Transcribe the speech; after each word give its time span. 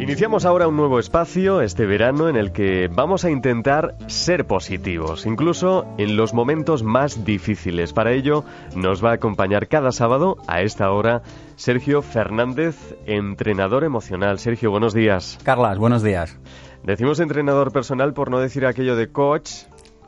Iniciamos 0.00 0.46
ahora 0.46 0.66
un 0.66 0.78
nuevo 0.78 0.98
espacio 0.98 1.60
este 1.60 1.84
verano 1.84 2.30
en 2.30 2.36
el 2.36 2.52
que 2.52 2.88
vamos 2.88 3.26
a 3.26 3.30
intentar 3.30 3.96
ser 4.06 4.46
positivos, 4.46 5.26
incluso 5.26 5.84
en 5.98 6.16
los 6.16 6.32
momentos 6.32 6.82
más 6.82 7.26
difíciles. 7.26 7.92
Para 7.92 8.12
ello 8.12 8.42
nos 8.74 9.04
va 9.04 9.10
a 9.10 9.14
acompañar 9.16 9.68
cada 9.68 9.92
sábado 9.92 10.38
a 10.46 10.62
esta 10.62 10.90
hora 10.90 11.20
Sergio 11.56 12.00
Fernández, 12.00 12.96
entrenador 13.04 13.84
emocional. 13.84 14.38
Sergio, 14.38 14.70
buenos 14.70 14.94
días. 14.94 15.38
Carlas, 15.44 15.76
buenos 15.76 16.02
días. 16.02 16.38
Decimos 16.82 17.20
entrenador 17.20 17.70
personal 17.70 18.14
por 18.14 18.30
no 18.30 18.40
decir 18.40 18.64
aquello 18.64 18.96
de 18.96 19.12
coach, 19.12 19.50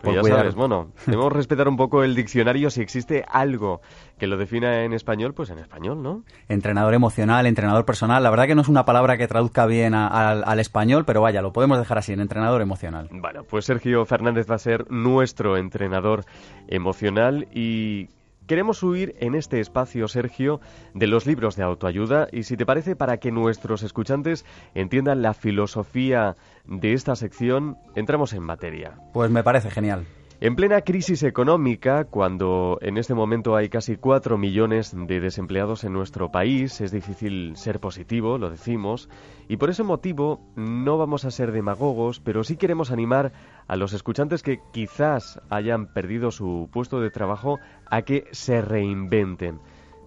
pues 0.02 0.16
ya 0.16 0.22
sabes, 0.22 0.54
bueno, 0.54 0.90
debemos 1.06 1.32
respetar 1.32 1.68
un 1.68 1.76
poco 1.76 2.02
el 2.02 2.14
diccionario. 2.14 2.70
Si 2.70 2.80
existe 2.80 3.24
algo 3.28 3.80
que 4.18 4.26
lo 4.26 4.36
defina 4.36 4.84
en 4.84 4.92
español, 4.92 5.34
pues 5.34 5.50
en 5.50 5.58
español, 5.58 6.02
¿no? 6.02 6.24
Entrenador 6.48 6.94
emocional, 6.94 7.46
entrenador 7.46 7.84
personal. 7.84 8.22
La 8.22 8.30
verdad 8.30 8.46
que 8.46 8.54
no 8.54 8.62
es 8.62 8.68
una 8.68 8.84
palabra 8.84 9.16
que 9.16 9.28
traduzca 9.28 9.66
bien 9.66 9.94
al 9.94 10.60
español, 10.60 11.04
pero 11.04 11.20
vaya, 11.20 11.42
lo 11.42 11.52
podemos 11.52 11.78
dejar 11.78 11.98
así, 11.98 12.12
en 12.12 12.20
entrenador 12.20 12.62
emocional. 12.62 13.08
Bueno, 13.10 13.44
pues 13.44 13.64
Sergio 13.64 14.04
Fernández 14.04 14.50
va 14.50 14.56
a 14.56 14.58
ser 14.58 14.90
nuestro 14.90 15.56
entrenador 15.56 16.24
emocional 16.68 17.48
y 17.52 18.08
Queremos 18.46 18.82
huir 18.82 19.14
en 19.20 19.34
este 19.34 19.60
espacio, 19.60 20.08
Sergio, 20.08 20.60
de 20.94 21.06
los 21.06 21.26
libros 21.26 21.56
de 21.56 21.62
autoayuda 21.62 22.28
y 22.32 22.42
si 22.42 22.56
te 22.56 22.66
parece, 22.66 22.96
para 22.96 23.18
que 23.18 23.30
nuestros 23.30 23.82
escuchantes 23.82 24.44
entiendan 24.74 25.22
la 25.22 25.34
filosofía 25.34 26.36
de 26.66 26.92
esta 26.92 27.16
sección, 27.16 27.78
entramos 27.94 28.32
en 28.32 28.42
materia. 28.42 28.98
Pues 29.12 29.30
me 29.30 29.42
parece 29.42 29.70
genial. 29.70 30.06
En 30.44 30.56
plena 30.56 30.80
crisis 30.80 31.22
económica, 31.22 32.02
cuando 32.02 32.76
en 32.80 32.98
este 32.98 33.14
momento 33.14 33.54
hay 33.54 33.68
casi 33.68 33.94
cuatro 33.94 34.38
millones 34.38 34.92
de 34.92 35.20
desempleados 35.20 35.84
en 35.84 35.92
nuestro 35.92 36.32
país, 36.32 36.80
es 36.80 36.90
difícil 36.90 37.52
ser 37.54 37.78
positivo, 37.78 38.38
lo 38.38 38.50
decimos, 38.50 39.08
y 39.46 39.58
por 39.58 39.70
ese 39.70 39.84
motivo 39.84 40.40
no 40.56 40.98
vamos 40.98 41.24
a 41.24 41.30
ser 41.30 41.52
demagogos, 41.52 42.18
pero 42.18 42.42
sí 42.42 42.56
queremos 42.56 42.90
animar 42.90 43.32
a 43.68 43.76
los 43.76 43.92
escuchantes 43.92 44.42
que 44.42 44.58
quizás 44.72 45.40
hayan 45.48 45.92
perdido 45.92 46.32
su 46.32 46.68
puesto 46.72 47.00
de 47.00 47.12
trabajo 47.12 47.60
a 47.88 48.02
que 48.02 48.24
se 48.32 48.62
reinventen. 48.62 49.60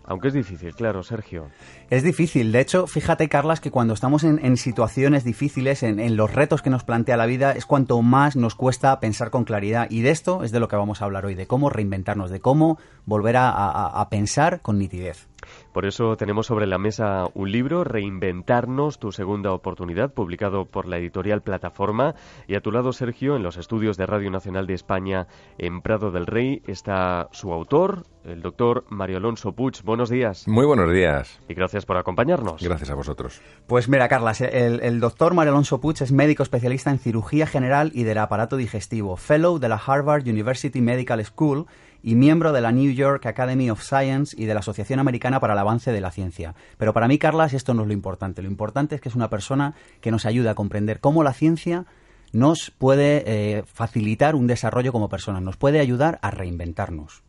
Aunque 0.07 0.27
es 0.27 0.33
difícil, 0.33 0.73
claro, 0.75 1.03
Sergio. 1.03 1.49
Es 1.89 2.03
difícil. 2.03 2.51
De 2.51 2.59
hecho, 2.59 2.87
fíjate, 2.87 3.27
Carlas, 3.27 3.59
que 3.59 3.71
cuando 3.71 3.93
estamos 3.93 4.23
en, 4.23 4.57
situaciones 4.57 5.23
difíciles, 5.23 5.83
en, 5.83 6.15
los 6.15 6.33
retos 6.33 6.61
que 6.61 6.69
nos 6.69 6.83
plantea 6.83 7.17
la 7.17 7.25
vida, 7.25 7.53
es 7.53 7.65
cuanto 7.65 8.01
más 8.01 8.35
nos 8.35 8.55
cuesta 8.55 8.99
pensar 8.99 9.31
con 9.31 9.45
claridad. 9.45 9.87
Y 9.89 10.01
de 10.01 10.11
esto 10.11 10.43
es 10.43 10.51
de 10.51 10.59
lo 10.59 10.67
que 10.67 10.75
vamos 10.75 11.01
a 11.01 11.05
hablar 11.05 11.25
hoy, 11.25 11.35
de 11.35 11.47
cómo 11.47 11.69
reinventarnos, 11.69 12.29
de 12.29 12.39
cómo 12.39 12.77
volver 13.05 13.35
a 13.37 14.07
pensar 14.09 14.61
con 14.61 14.77
nitidez. 14.77 15.27
Por 15.73 15.85
eso 15.85 16.15
tenemos 16.17 16.47
sobre 16.47 16.67
la 16.67 16.77
mesa 16.77 17.25
un 17.33 17.51
libro, 17.51 17.83
Reinventarnos, 17.83 18.99
tu 18.99 19.11
segunda 19.11 19.51
oportunidad, 19.51 20.13
publicado 20.13 20.65
por 20.65 20.87
la 20.87 20.97
editorial 20.97 21.41
Plataforma. 21.41 22.15
Y 22.47 22.55
a 22.55 22.61
tu 22.61 22.71
lado, 22.71 22.93
Sergio, 22.93 23.35
en 23.35 23.43
los 23.43 23.57
estudios 23.57 23.97
de 23.97 24.05
Radio 24.05 24.31
Nacional 24.31 24.67
de 24.67 24.73
España 24.73 25.27
en 25.57 25.81
Prado 25.81 26.11
del 26.11 26.25
Rey, 26.25 26.61
está 26.67 27.29
su 27.31 27.51
autor, 27.51 28.03
el 28.23 28.41
doctor 28.41 28.85
Mario 28.89 29.17
Alonso 29.17 29.53
Puig. 29.53 29.83
Buenos 29.83 30.09
días. 30.09 30.47
Muy 30.47 30.65
buenos 30.65 30.91
días. 30.91 31.39
Y 31.47 31.53
gracias 31.53 31.85
por 31.85 31.97
acompañarnos. 31.97 32.61
Gracias 32.61 32.89
a 32.89 32.95
vosotros. 32.95 33.41
Pues 33.67 33.89
mira, 33.89 34.07
Carlas, 34.07 34.41
el, 34.41 34.79
el 34.81 34.99
doctor 34.99 35.33
Mario 35.33 35.51
Alonso 35.51 35.79
Puig 35.79 35.97
es 36.01 36.11
médico 36.11 36.43
especialista 36.43 36.89
en 36.89 36.99
cirugía 36.99 37.47
general 37.47 37.91
y 37.93 38.03
del 38.03 38.17
aparato 38.17 38.57
digestivo, 38.57 39.15
fellow 39.17 39.59
de 39.59 39.69
la 39.69 39.75
Harvard 39.75 40.27
University 40.27 40.81
Medical 40.81 41.23
School 41.23 41.67
y 42.05 42.13
miembro 42.13 42.53
de 42.53 42.61
la 42.61 42.71
New 42.71 42.91
York 42.91 43.25
Academy 43.25 43.71
of 43.71 43.81
Science 43.81 44.35
y 44.39 44.45
de 44.45 44.53
la 44.53 44.59
Asociación 44.59 44.99
Americana 44.99 45.39
para 45.39 45.53
el 45.53 45.59
Avance 45.59 45.91
de 45.91 46.01
la 46.01 46.11
Ciencia. 46.11 46.53
Pero 46.77 46.93
para 46.93 47.07
mí, 47.07 47.17
Carlas, 47.17 47.53
esto 47.53 47.73
no 47.73 47.81
es 47.81 47.87
lo 47.87 47.93
importante. 47.93 48.43
Lo 48.43 48.47
importante 48.47 48.93
es 48.93 49.01
que 49.01 49.09
es 49.09 49.15
una 49.15 49.31
persona 49.31 49.73
que 50.01 50.11
nos 50.11 50.27
ayuda 50.27 50.51
a 50.51 50.55
comprender 50.55 50.99
cómo 50.99 51.23
la 51.23 51.33
ciencia 51.33 51.85
nos 52.31 52.69
puede 52.69 53.23
eh, 53.25 53.63
facilitar 53.65 54.35
un 54.35 54.45
desarrollo 54.45 54.91
como 54.91 55.09
personas, 55.09 55.41
nos 55.41 55.57
puede 55.57 55.79
ayudar 55.79 56.19
a 56.21 56.29
reinventarnos. 56.29 57.23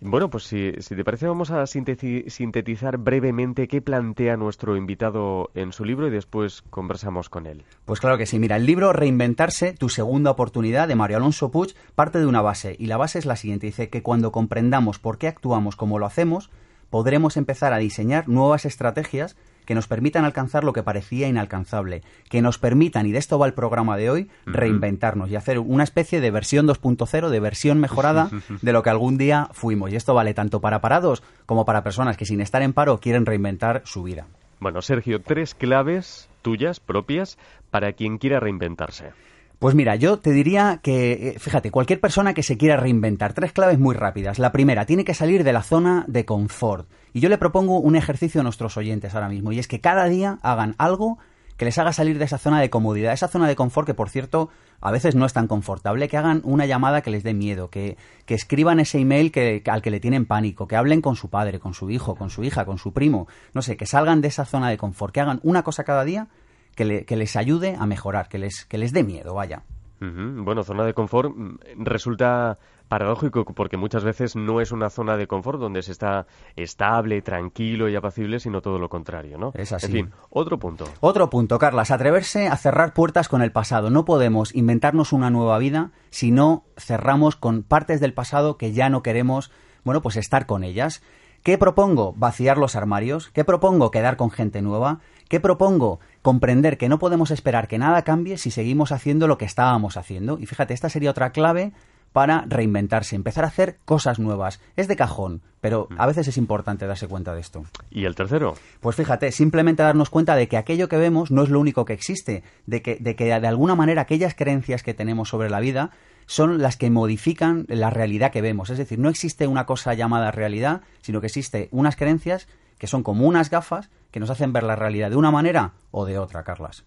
Bueno, 0.00 0.30
pues 0.30 0.44
si, 0.44 0.72
te 0.72 1.04
parece 1.04 1.26
vamos 1.26 1.50
a 1.50 1.66
sintetizar 1.66 2.98
brevemente 2.98 3.66
qué 3.66 3.82
plantea 3.82 4.36
nuestro 4.36 4.76
invitado 4.76 5.50
en 5.54 5.72
su 5.72 5.84
libro 5.84 6.06
y 6.06 6.10
después 6.10 6.62
conversamos 6.70 7.28
con 7.28 7.46
él. 7.46 7.64
Pues 7.84 7.98
claro 7.98 8.16
que 8.16 8.26
sí. 8.26 8.38
Mira, 8.38 8.56
el 8.56 8.66
libro 8.66 8.92
Reinventarse, 8.92 9.72
tu 9.72 9.88
segunda 9.88 10.30
oportunidad 10.30 10.86
de 10.86 10.94
Mario 10.94 11.16
Alonso 11.16 11.50
Puig 11.50 11.74
parte 11.96 12.20
de 12.20 12.26
una 12.26 12.42
base 12.42 12.76
y 12.78 12.86
la 12.86 12.96
base 12.96 13.18
es 13.18 13.26
la 13.26 13.34
siguiente. 13.34 13.66
Dice 13.66 13.88
que 13.88 14.02
cuando 14.02 14.30
comprendamos 14.30 15.00
por 15.00 15.18
qué 15.18 15.26
actuamos 15.26 15.74
como 15.74 15.98
lo 15.98 16.06
hacemos, 16.06 16.50
podremos 16.90 17.36
empezar 17.36 17.72
a 17.72 17.78
diseñar 17.78 18.28
nuevas 18.28 18.66
estrategias 18.66 19.36
que 19.68 19.74
nos 19.74 19.86
permitan 19.86 20.24
alcanzar 20.24 20.64
lo 20.64 20.72
que 20.72 20.82
parecía 20.82 21.28
inalcanzable, 21.28 22.00
que 22.30 22.40
nos 22.40 22.56
permitan, 22.58 23.04
y 23.04 23.12
de 23.12 23.18
esto 23.18 23.38
va 23.38 23.44
el 23.44 23.52
programa 23.52 23.98
de 23.98 24.08
hoy, 24.08 24.30
reinventarnos 24.46 25.28
y 25.28 25.36
hacer 25.36 25.58
una 25.58 25.84
especie 25.84 26.22
de 26.22 26.30
versión 26.30 26.66
2.0, 26.66 27.28
de 27.28 27.38
versión 27.38 27.78
mejorada 27.78 28.30
de 28.62 28.72
lo 28.72 28.82
que 28.82 28.88
algún 28.88 29.18
día 29.18 29.50
fuimos. 29.52 29.92
Y 29.92 29.96
esto 29.96 30.14
vale 30.14 30.32
tanto 30.32 30.62
para 30.62 30.80
parados 30.80 31.22
como 31.44 31.66
para 31.66 31.82
personas 31.82 32.16
que 32.16 32.24
sin 32.24 32.40
estar 32.40 32.62
en 32.62 32.72
paro 32.72 32.98
quieren 32.98 33.26
reinventar 33.26 33.82
su 33.84 34.02
vida. 34.04 34.26
Bueno, 34.58 34.80
Sergio, 34.80 35.20
tres 35.20 35.54
claves 35.54 36.30
tuyas 36.40 36.80
propias 36.80 37.36
para 37.70 37.92
quien 37.92 38.16
quiera 38.16 38.40
reinventarse. 38.40 39.12
Pues 39.58 39.74
mira, 39.74 39.96
yo 39.96 40.20
te 40.20 40.30
diría 40.30 40.78
que, 40.84 41.30
eh, 41.30 41.38
fíjate, 41.40 41.72
cualquier 41.72 42.00
persona 42.00 42.32
que 42.32 42.44
se 42.44 42.56
quiera 42.56 42.76
reinventar, 42.76 43.32
tres 43.32 43.52
claves 43.52 43.80
muy 43.80 43.96
rápidas. 43.96 44.38
La 44.38 44.52
primera, 44.52 44.86
tiene 44.86 45.04
que 45.04 45.14
salir 45.14 45.42
de 45.42 45.52
la 45.52 45.64
zona 45.64 46.04
de 46.06 46.24
confort. 46.24 46.88
Y 47.12 47.18
yo 47.18 47.28
le 47.28 47.38
propongo 47.38 47.80
un 47.80 47.96
ejercicio 47.96 48.40
a 48.40 48.44
nuestros 48.44 48.76
oyentes 48.76 49.16
ahora 49.16 49.28
mismo, 49.28 49.50
y 49.50 49.58
es 49.58 49.66
que 49.66 49.80
cada 49.80 50.04
día 50.04 50.38
hagan 50.42 50.76
algo 50.78 51.18
que 51.56 51.64
les 51.64 51.76
haga 51.76 51.92
salir 51.92 52.20
de 52.20 52.24
esa 52.24 52.38
zona 52.38 52.60
de 52.60 52.70
comodidad, 52.70 53.12
esa 53.12 53.26
zona 53.26 53.48
de 53.48 53.56
confort 53.56 53.84
que, 53.84 53.94
por 53.94 54.10
cierto, 54.10 54.48
a 54.80 54.92
veces 54.92 55.16
no 55.16 55.26
es 55.26 55.32
tan 55.32 55.48
confortable, 55.48 56.06
que 56.06 56.16
hagan 56.16 56.40
una 56.44 56.66
llamada 56.66 57.00
que 57.00 57.10
les 57.10 57.24
dé 57.24 57.34
miedo, 57.34 57.68
que, 57.68 57.96
que 58.26 58.34
escriban 58.34 58.78
ese 58.78 59.00
email 59.00 59.32
que, 59.32 59.64
al 59.66 59.82
que 59.82 59.90
le 59.90 59.98
tienen 59.98 60.24
pánico, 60.24 60.68
que 60.68 60.76
hablen 60.76 61.02
con 61.02 61.16
su 61.16 61.30
padre, 61.30 61.58
con 61.58 61.74
su 61.74 61.90
hijo, 61.90 62.14
con 62.14 62.30
su 62.30 62.44
hija, 62.44 62.64
con 62.64 62.78
su 62.78 62.92
primo, 62.92 63.26
no 63.54 63.62
sé, 63.62 63.76
que 63.76 63.86
salgan 63.86 64.20
de 64.20 64.28
esa 64.28 64.44
zona 64.44 64.70
de 64.70 64.78
confort, 64.78 65.12
que 65.12 65.20
hagan 65.20 65.40
una 65.42 65.64
cosa 65.64 65.82
cada 65.82 66.04
día 66.04 66.28
que, 66.78 67.16
les 67.16 67.36
ayude 67.36 67.76
a 67.78 67.86
mejorar, 67.86 68.28
que 68.28 68.38
les, 68.38 68.64
que 68.64 68.78
les 68.78 68.92
dé 68.92 69.02
miedo, 69.02 69.34
vaya. 69.34 69.64
Bueno, 70.00 70.62
zona 70.62 70.84
de 70.84 70.94
confort 70.94 71.32
mm, 71.34 71.56
resulta 71.78 72.58
paradójico 72.86 73.44
porque 73.44 73.76
muchas 73.76 74.04
veces 74.04 74.36
no 74.36 74.60
es 74.60 74.70
una 74.70 74.90
zona 74.90 75.16
de 75.16 75.26
confort 75.26 75.58
donde 75.58 75.82
se 75.82 75.90
está 75.90 76.26
estable, 76.54 77.20
tranquilo 77.20 77.88
y 77.88 77.96
apacible, 77.96 78.38
sino 78.38 78.62
todo 78.62 78.78
lo 78.78 78.88
contrario, 78.88 79.38
¿no? 79.38 79.50
Es 79.54 79.72
así. 79.72 79.86
En 79.86 79.92
fin, 79.92 80.10
otro 80.30 80.58
punto. 80.58 80.86
Otro 81.00 81.28
punto, 81.30 81.58
Carlas, 81.58 81.90
atreverse 81.90 82.46
a 82.46 82.56
cerrar 82.56 82.94
puertas 82.94 83.28
con 83.28 83.42
el 83.42 83.50
pasado. 83.50 83.90
No 83.90 84.04
podemos 84.04 84.54
inventarnos 84.54 85.12
una 85.12 85.30
nueva 85.30 85.58
vida 85.58 85.90
si 86.10 86.30
no 86.30 86.64
cerramos 86.76 87.34
con 87.34 87.64
partes 87.64 88.00
del 88.00 88.14
pasado 88.14 88.56
que 88.56 88.72
ya 88.72 88.88
no 88.88 89.02
queremos, 89.02 89.50
bueno, 89.84 90.00
pues 90.00 90.16
estar 90.16 90.46
con 90.46 90.62
ellas. 90.62 91.02
¿Qué 91.42 91.56
propongo? 91.56 92.14
Vaciar 92.16 92.58
los 92.58 92.76
armarios. 92.76 93.30
¿Qué 93.30 93.44
propongo? 93.44 93.90
Quedar 93.90 94.16
con 94.16 94.30
gente 94.30 94.60
nueva. 94.62 95.00
¿Qué 95.28 95.40
propongo? 95.40 96.00
Comprender 96.22 96.78
que 96.78 96.88
no 96.88 96.98
podemos 96.98 97.30
esperar 97.30 97.68
que 97.68 97.78
nada 97.78 98.02
cambie 98.02 98.38
si 98.38 98.50
seguimos 98.50 98.92
haciendo 98.92 99.26
lo 99.26 99.38
que 99.38 99.44
estábamos 99.44 99.96
haciendo. 99.96 100.38
Y 100.38 100.46
fíjate, 100.46 100.74
esta 100.74 100.88
sería 100.88 101.10
otra 101.10 101.30
clave 101.30 101.72
para 102.12 102.44
reinventarse, 102.48 103.16
empezar 103.16 103.44
a 103.44 103.48
hacer 103.48 103.78
cosas 103.84 104.18
nuevas. 104.18 104.60
Es 104.76 104.88
de 104.88 104.96
cajón, 104.96 105.42
pero 105.60 105.88
a 105.98 106.06
veces 106.06 106.28
es 106.28 106.36
importante 106.36 106.86
darse 106.86 107.06
cuenta 107.06 107.34
de 107.34 107.40
esto. 107.40 107.64
¿Y 107.90 108.04
el 108.04 108.14
tercero? 108.14 108.54
Pues 108.80 108.96
fíjate, 108.96 109.30
simplemente 109.32 109.82
darnos 109.82 110.10
cuenta 110.10 110.34
de 110.34 110.48
que 110.48 110.56
aquello 110.56 110.88
que 110.88 110.96
vemos 110.96 111.30
no 111.30 111.42
es 111.42 111.50
lo 111.50 111.60
único 111.60 111.84
que 111.84 111.92
existe, 111.92 112.42
de 112.66 112.82
que 112.82 112.96
de, 112.96 113.14
que 113.14 113.26
de 113.26 113.46
alguna 113.46 113.74
manera 113.74 114.02
aquellas 114.02 114.34
creencias 114.34 114.82
que 114.82 114.94
tenemos 114.94 115.28
sobre 115.28 115.50
la 115.50 115.60
vida 115.60 115.90
son 116.28 116.60
las 116.60 116.76
que 116.76 116.90
modifican 116.90 117.64
la 117.68 117.88
realidad 117.88 118.30
que 118.30 118.42
vemos. 118.42 118.68
Es 118.68 118.76
decir, 118.76 118.98
no 118.98 119.08
existe 119.08 119.46
una 119.46 119.64
cosa 119.64 119.94
llamada 119.94 120.30
realidad, 120.30 120.82
sino 121.00 121.20
que 121.20 121.26
existe 121.26 121.68
unas 121.72 121.96
creencias 121.96 122.46
que 122.76 122.86
son 122.86 123.02
como 123.02 123.26
unas 123.26 123.50
gafas 123.50 123.90
que 124.10 124.20
nos 124.20 124.28
hacen 124.28 124.52
ver 124.52 124.62
la 124.62 124.76
realidad 124.76 125.08
de 125.08 125.16
una 125.16 125.30
manera 125.30 125.72
o 125.90 126.04
de 126.04 126.18
otra, 126.18 126.44
Carlas. 126.44 126.84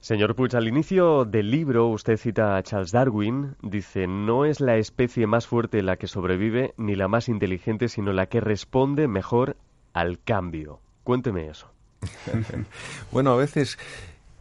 Señor 0.00 0.34
Puig, 0.34 0.56
al 0.56 0.66
inicio 0.66 1.24
del 1.24 1.52
libro 1.52 1.86
usted 1.86 2.16
cita 2.16 2.56
a 2.56 2.62
Charles 2.64 2.90
Darwin, 2.90 3.54
dice, 3.62 4.08
no 4.08 4.44
es 4.44 4.60
la 4.60 4.76
especie 4.76 5.26
más 5.28 5.46
fuerte 5.46 5.82
la 5.82 5.96
que 5.96 6.08
sobrevive 6.08 6.74
ni 6.76 6.96
la 6.96 7.06
más 7.06 7.28
inteligente, 7.28 7.88
sino 7.88 8.12
la 8.12 8.26
que 8.26 8.40
responde 8.40 9.06
mejor 9.06 9.56
al 9.92 10.18
cambio. 10.20 10.80
Cuénteme 11.04 11.48
eso. 11.48 11.72
bueno, 13.12 13.30
a 13.30 13.36
veces 13.36 13.78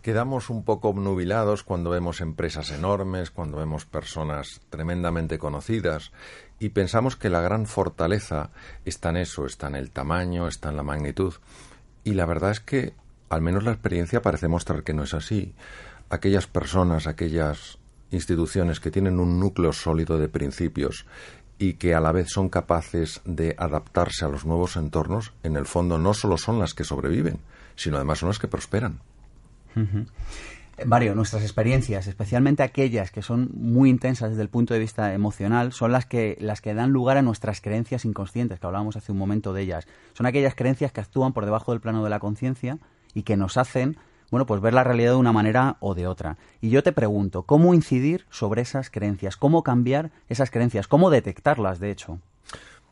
quedamos 0.02 0.50
un 0.50 0.64
poco 0.64 0.90
obnubilados 0.90 1.64
cuando 1.64 1.90
vemos 1.90 2.22
empresas 2.22 2.72
enormes, 2.72 3.32
cuando 3.32 3.58
vemos 3.58 3.86
personas 3.86 4.62
tremendamente 4.70 5.38
conocidas 5.38 6.12
y 6.60 6.70
pensamos 6.70 7.16
que 7.16 7.30
la 7.30 7.42
gran 7.42 7.66
fortaleza 7.66 8.52
está 8.86 9.10
en 9.10 9.18
eso, 9.18 9.46
está 9.46 9.68
en 9.68 9.76
el 9.76 9.92
tamaño, 9.92 10.48
está 10.48 10.70
en 10.70 10.78
la 10.78 10.84
magnitud. 10.84 11.34
Y 12.04 12.14
la 12.14 12.26
verdad 12.26 12.52
es 12.52 12.60
que, 12.60 12.94
al 13.30 13.42
menos 13.42 13.64
la 13.64 13.72
experiencia 13.72 14.22
parece 14.22 14.48
mostrar 14.48 14.84
que 14.84 14.94
no 14.94 15.04
es 15.04 15.14
así. 15.14 15.54
Aquellas 16.10 16.48
personas, 16.48 17.08
aquellas 17.08 17.78
instituciones 18.12 18.80
que 18.80 18.92
tienen 18.92 19.20
un 19.20 19.40
núcleo 19.40 19.72
sólido 19.72 20.18
de 20.18 20.30
principios 20.30 21.06
y 21.60 21.74
que 21.74 21.94
a 21.94 22.00
la 22.00 22.12
vez 22.12 22.30
son 22.30 22.50
capaces 22.50 23.22
de 23.26 23.56
adaptarse 23.58 24.26
a 24.26 24.30
los 24.30 24.46
nuevos 24.46 24.78
entornos, 24.78 25.34
en 25.44 25.58
el 25.58 25.66
fondo 25.66 25.98
no 25.98 26.14
solo 26.14 26.38
son 26.38 26.58
las 26.58 26.74
que 26.74 26.86
sobreviven, 26.86 27.40
sino 27.76 27.98
además 27.98 28.20
son 28.20 28.30
las 28.30 28.40
que 28.40 28.48
prosperan. 28.48 29.02
Mario, 30.86 31.16
nuestras 31.16 31.44
experiencias, 31.44 32.08
especialmente 32.08 32.64
aquellas 32.64 33.12
que 33.12 33.22
son 33.22 33.50
muy 33.54 33.90
intensas 33.90 34.30
desde 34.30 34.42
el 34.42 34.50
punto 34.50 34.74
de 34.74 34.80
vista 34.80 35.14
emocional, 35.14 35.74
son 35.74 35.92
las 35.92 36.06
que, 36.06 36.38
las 36.40 36.62
que 36.62 36.74
dan 36.74 36.92
lugar 36.92 37.18
a 37.18 37.22
nuestras 37.22 37.62
creencias 37.62 38.06
inconscientes, 38.06 38.60
que 38.60 38.66
hablábamos 38.66 38.96
hace 38.96 39.12
un 39.12 39.18
momento 39.18 39.54
de 39.54 39.64
ellas. 39.64 39.88
Son 40.14 40.26
aquellas 40.26 40.56
creencias 40.56 40.92
que 40.92 41.02
actúan 41.02 41.34
por 41.34 41.46
debajo 41.46 41.72
del 41.72 41.82
plano 41.82 42.04
de 42.04 42.10
la 42.10 42.20
conciencia 42.20 42.78
y 43.14 43.24
que 43.24 43.38
nos 43.38 43.58
hacen, 43.58 43.98
bueno, 44.32 44.46
pues 44.46 44.62
ver 44.62 44.74
la 44.74 44.84
realidad 44.84 45.12
de 45.12 45.18
una 45.18 45.34
manera 45.34 45.78
o 45.80 45.96
de 45.96 46.08
otra. 46.08 46.38
Y 46.62 46.70
yo 46.70 46.84
te 46.84 46.92
pregunto, 46.92 47.44
¿cómo 47.44 47.74
incidir 47.74 48.26
sobre 48.30 48.62
esas 48.62 48.90
creencias? 48.90 49.38
¿Cómo 49.38 49.64
cambiar 49.64 50.12
esas 50.30 50.52
creencias? 50.52 50.88
¿Cómo 50.88 51.10
detectarlas, 51.10 51.80
de 51.80 51.92
hecho? 51.92 52.20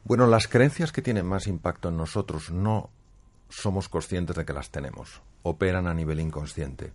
Bueno, 0.03 0.27
las 0.27 0.47
creencias 0.47 0.91
que 0.91 1.01
tienen 1.01 1.25
más 1.25 1.47
impacto 1.47 1.89
en 1.89 1.97
nosotros 1.97 2.51
no 2.51 2.89
somos 3.49 3.89
conscientes 3.89 4.35
de 4.35 4.45
que 4.45 4.53
las 4.53 4.71
tenemos, 4.71 5.21
operan 5.43 5.87
a 5.87 5.93
nivel 5.93 6.19
inconsciente. 6.19 6.93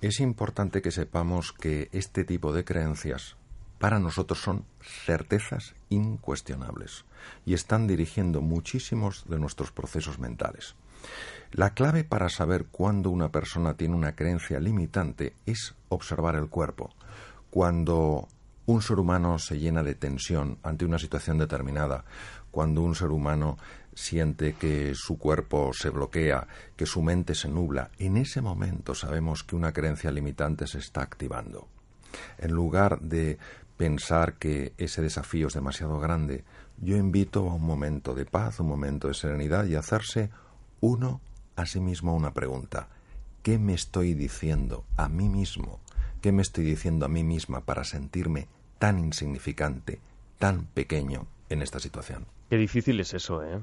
Es 0.00 0.20
importante 0.20 0.82
que 0.82 0.90
sepamos 0.90 1.52
que 1.52 1.88
este 1.92 2.24
tipo 2.24 2.52
de 2.52 2.64
creencias 2.64 3.36
para 3.78 3.98
nosotros 3.98 4.40
son 4.40 4.64
certezas 4.80 5.74
incuestionables 5.90 7.04
y 7.44 7.54
están 7.54 7.86
dirigiendo 7.86 8.40
muchísimos 8.40 9.24
de 9.28 9.38
nuestros 9.38 9.72
procesos 9.72 10.18
mentales. 10.18 10.74
La 11.52 11.74
clave 11.74 12.04
para 12.04 12.28
saber 12.28 12.66
cuándo 12.66 13.10
una 13.10 13.30
persona 13.30 13.74
tiene 13.74 13.94
una 13.94 14.14
creencia 14.14 14.60
limitante 14.60 15.34
es 15.46 15.74
observar 15.88 16.34
el 16.36 16.48
cuerpo. 16.48 16.90
Cuando 17.50 18.28
un 18.66 18.82
ser 18.82 18.98
humano 18.98 19.38
se 19.38 19.58
llena 19.58 19.82
de 19.82 19.94
tensión 19.94 20.58
ante 20.62 20.84
una 20.84 20.98
situación 20.98 21.38
determinada, 21.38 22.04
cuando 22.50 22.82
un 22.82 22.94
ser 22.94 23.10
humano 23.10 23.58
siente 23.96 24.52
que 24.52 24.92
su 24.94 25.16
cuerpo 25.16 25.72
se 25.72 25.88
bloquea, 25.88 26.46
que 26.76 26.84
su 26.84 27.02
mente 27.02 27.34
se 27.34 27.48
nubla, 27.48 27.90
en 27.98 28.18
ese 28.18 28.42
momento 28.42 28.94
sabemos 28.94 29.42
que 29.42 29.56
una 29.56 29.72
creencia 29.72 30.10
limitante 30.10 30.66
se 30.66 30.78
está 30.78 31.00
activando. 31.00 31.66
En 32.36 32.52
lugar 32.52 33.00
de 33.00 33.38
pensar 33.78 34.34
que 34.34 34.74
ese 34.76 35.00
desafío 35.00 35.48
es 35.48 35.54
demasiado 35.54 35.98
grande, 35.98 36.44
yo 36.78 36.96
invito 36.96 37.48
a 37.48 37.54
un 37.54 37.64
momento 37.64 38.14
de 38.14 38.26
paz, 38.26 38.60
un 38.60 38.68
momento 38.68 39.08
de 39.08 39.14
serenidad 39.14 39.64
y 39.64 39.76
hacerse 39.76 40.30
uno 40.80 41.22
a 41.56 41.64
sí 41.64 41.80
mismo 41.80 42.14
una 42.14 42.34
pregunta. 42.34 42.88
¿Qué 43.42 43.58
me 43.58 43.72
estoy 43.72 44.12
diciendo 44.12 44.84
a 44.96 45.08
mí 45.08 45.30
mismo? 45.30 45.80
¿Qué 46.20 46.32
me 46.32 46.42
estoy 46.42 46.64
diciendo 46.64 47.06
a 47.06 47.08
mí 47.08 47.24
misma 47.24 47.62
para 47.62 47.84
sentirme 47.84 48.46
tan 48.78 48.98
insignificante, 48.98 50.00
tan 50.38 50.66
pequeño 50.66 51.26
en 51.48 51.62
esta 51.62 51.80
situación? 51.80 52.26
Qué 52.50 52.56
difícil 52.56 53.00
es 53.00 53.14
eso, 53.14 53.42
¿eh? 53.42 53.60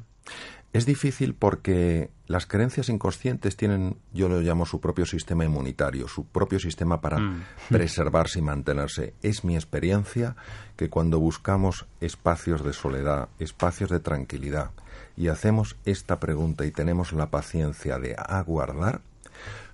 Es 0.71 0.87
difícil 0.87 1.35
porque 1.35 2.09
las 2.25 2.47
creencias 2.47 2.89
inconscientes 2.89 3.55
tienen, 3.55 3.97
yo 4.11 4.27
lo 4.27 4.41
llamo 4.41 4.65
su 4.65 4.81
propio 4.81 5.05
sistema 5.05 5.45
inmunitario, 5.45 6.07
su 6.07 6.25
propio 6.25 6.59
sistema 6.59 6.99
para 6.99 7.19
mm. 7.19 7.43
preservarse 7.69 8.39
y 8.39 8.41
mantenerse. 8.41 9.13
Es 9.21 9.43
mi 9.43 9.55
experiencia 9.55 10.35
que 10.75 10.89
cuando 10.89 11.19
buscamos 11.19 11.85
espacios 12.01 12.63
de 12.63 12.73
soledad, 12.73 13.29
espacios 13.37 13.91
de 13.91 13.99
tranquilidad, 13.99 14.71
y 15.15 15.27
hacemos 15.27 15.75
esta 15.85 16.19
pregunta 16.19 16.65
y 16.65 16.71
tenemos 16.71 17.13
la 17.13 17.29
paciencia 17.29 17.99
de 17.99 18.15
aguardar, 18.17 19.01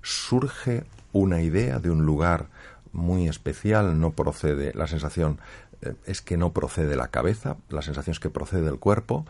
surge 0.02 0.84
una 1.14 1.42
idea 1.42 1.80
de 1.80 1.90
un 1.92 2.06
lugar 2.06 2.48
muy 2.92 3.28
especial, 3.28 4.00
no 4.00 4.12
procede, 4.12 4.74
la 4.74 4.88
sensación 4.88 5.40
es 6.06 6.22
que 6.22 6.38
no 6.38 6.52
procede 6.52 6.88
de 6.88 6.96
la 6.96 7.08
cabeza, 7.08 7.58
la 7.70 7.82
sensación 7.82 8.14
es 8.14 8.20
que 8.20 8.30
procede 8.30 8.64
del 8.64 8.80
cuerpo, 8.80 9.26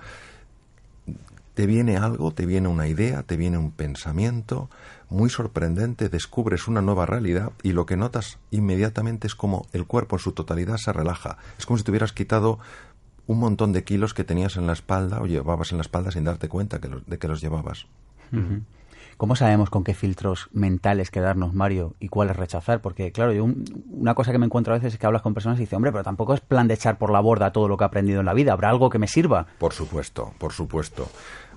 te 1.54 1.66
viene 1.66 1.98
algo, 1.98 2.32
te 2.32 2.46
viene 2.46 2.70
una 2.70 2.88
idea, 2.88 3.24
te 3.24 3.36
viene 3.36 3.58
un 3.58 3.72
pensamiento 3.72 4.70
muy 5.10 5.30
sorprendente, 5.30 6.08
descubres 6.08 6.68
una 6.68 6.82
nueva 6.82 7.06
realidad 7.06 7.52
y 7.64 7.74
lo 7.74 7.86
que 7.86 7.98
notas 7.98 8.38
inmediatamente 8.52 9.28
es 9.28 9.36
como 9.36 9.68
el 9.74 9.86
cuerpo 9.86 10.16
en 10.16 10.22
su 10.22 10.32
totalidad 10.32 10.78
se 10.78 10.94
relaja. 10.94 11.38
Es 11.58 11.66
como 11.66 11.78
si 11.78 11.84
te 11.84 11.92
hubieras 11.92 12.14
quitado 12.14 12.60
un 13.28 13.40
montón 13.40 13.74
de 13.74 13.84
kilos 13.84 14.14
que 14.14 14.24
tenías 14.24 14.56
en 14.56 14.68
la 14.68 14.74
espalda 14.74 15.22
o 15.22 15.26
llevabas 15.26 15.72
en 15.72 15.78
la 15.78 15.82
espalda 15.82 16.12
sin 16.12 16.24
darte 16.24 16.48
cuenta 16.48 16.80
de 16.80 17.18
que 17.20 17.28
los 17.28 17.42
llevabas. 17.42 17.88
¿Cómo 19.20 19.36
sabemos 19.36 19.70
con 19.70 19.84
qué 19.84 19.94
filtros 19.94 20.48
mentales 20.54 21.12
quedarnos, 21.12 21.54
Mario, 21.54 21.94
y 22.00 22.08
cuáles 22.08 22.38
rechazar? 22.38 22.80
Porque, 22.80 23.12
claro, 23.12 23.34
yo 23.34 23.50
una 23.90 24.16
cosa 24.16 24.32
que 24.32 24.38
me 24.38 24.46
encuentro 24.46 24.74
a 24.74 24.78
veces 24.78 24.94
es 24.94 24.98
que 24.98 25.06
hablas 25.06 25.22
con 25.22 25.34
personas 25.34 25.58
y 25.60 25.64
dices, 25.64 25.76
hombre, 25.76 25.92
pero 25.92 26.06
tampoco 26.06 26.34
es 26.34 26.40
plan 26.40 26.70
de 26.70 26.76
echar 26.76 26.98
por 26.98 27.12
la 27.12 27.20
borda 27.20 27.52
todo 27.52 27.68
lo 27.68 27.76
que 27.76 27.84
he 27.84 27.88
aprendido 27.88 28.22
en 28.22 28.26
la 28.26 28.34
vida. 28.34 28.54
¿Habrá 28.54 28.70
algo 28.70 28.90
que 28.90 28.98
me 28.98 29.08
sirva? 29.08 29.46
Por 29.58 29.74
supuesto, 29.74 30.32
por 30.38 30.54
supuesto. 30.54 31.10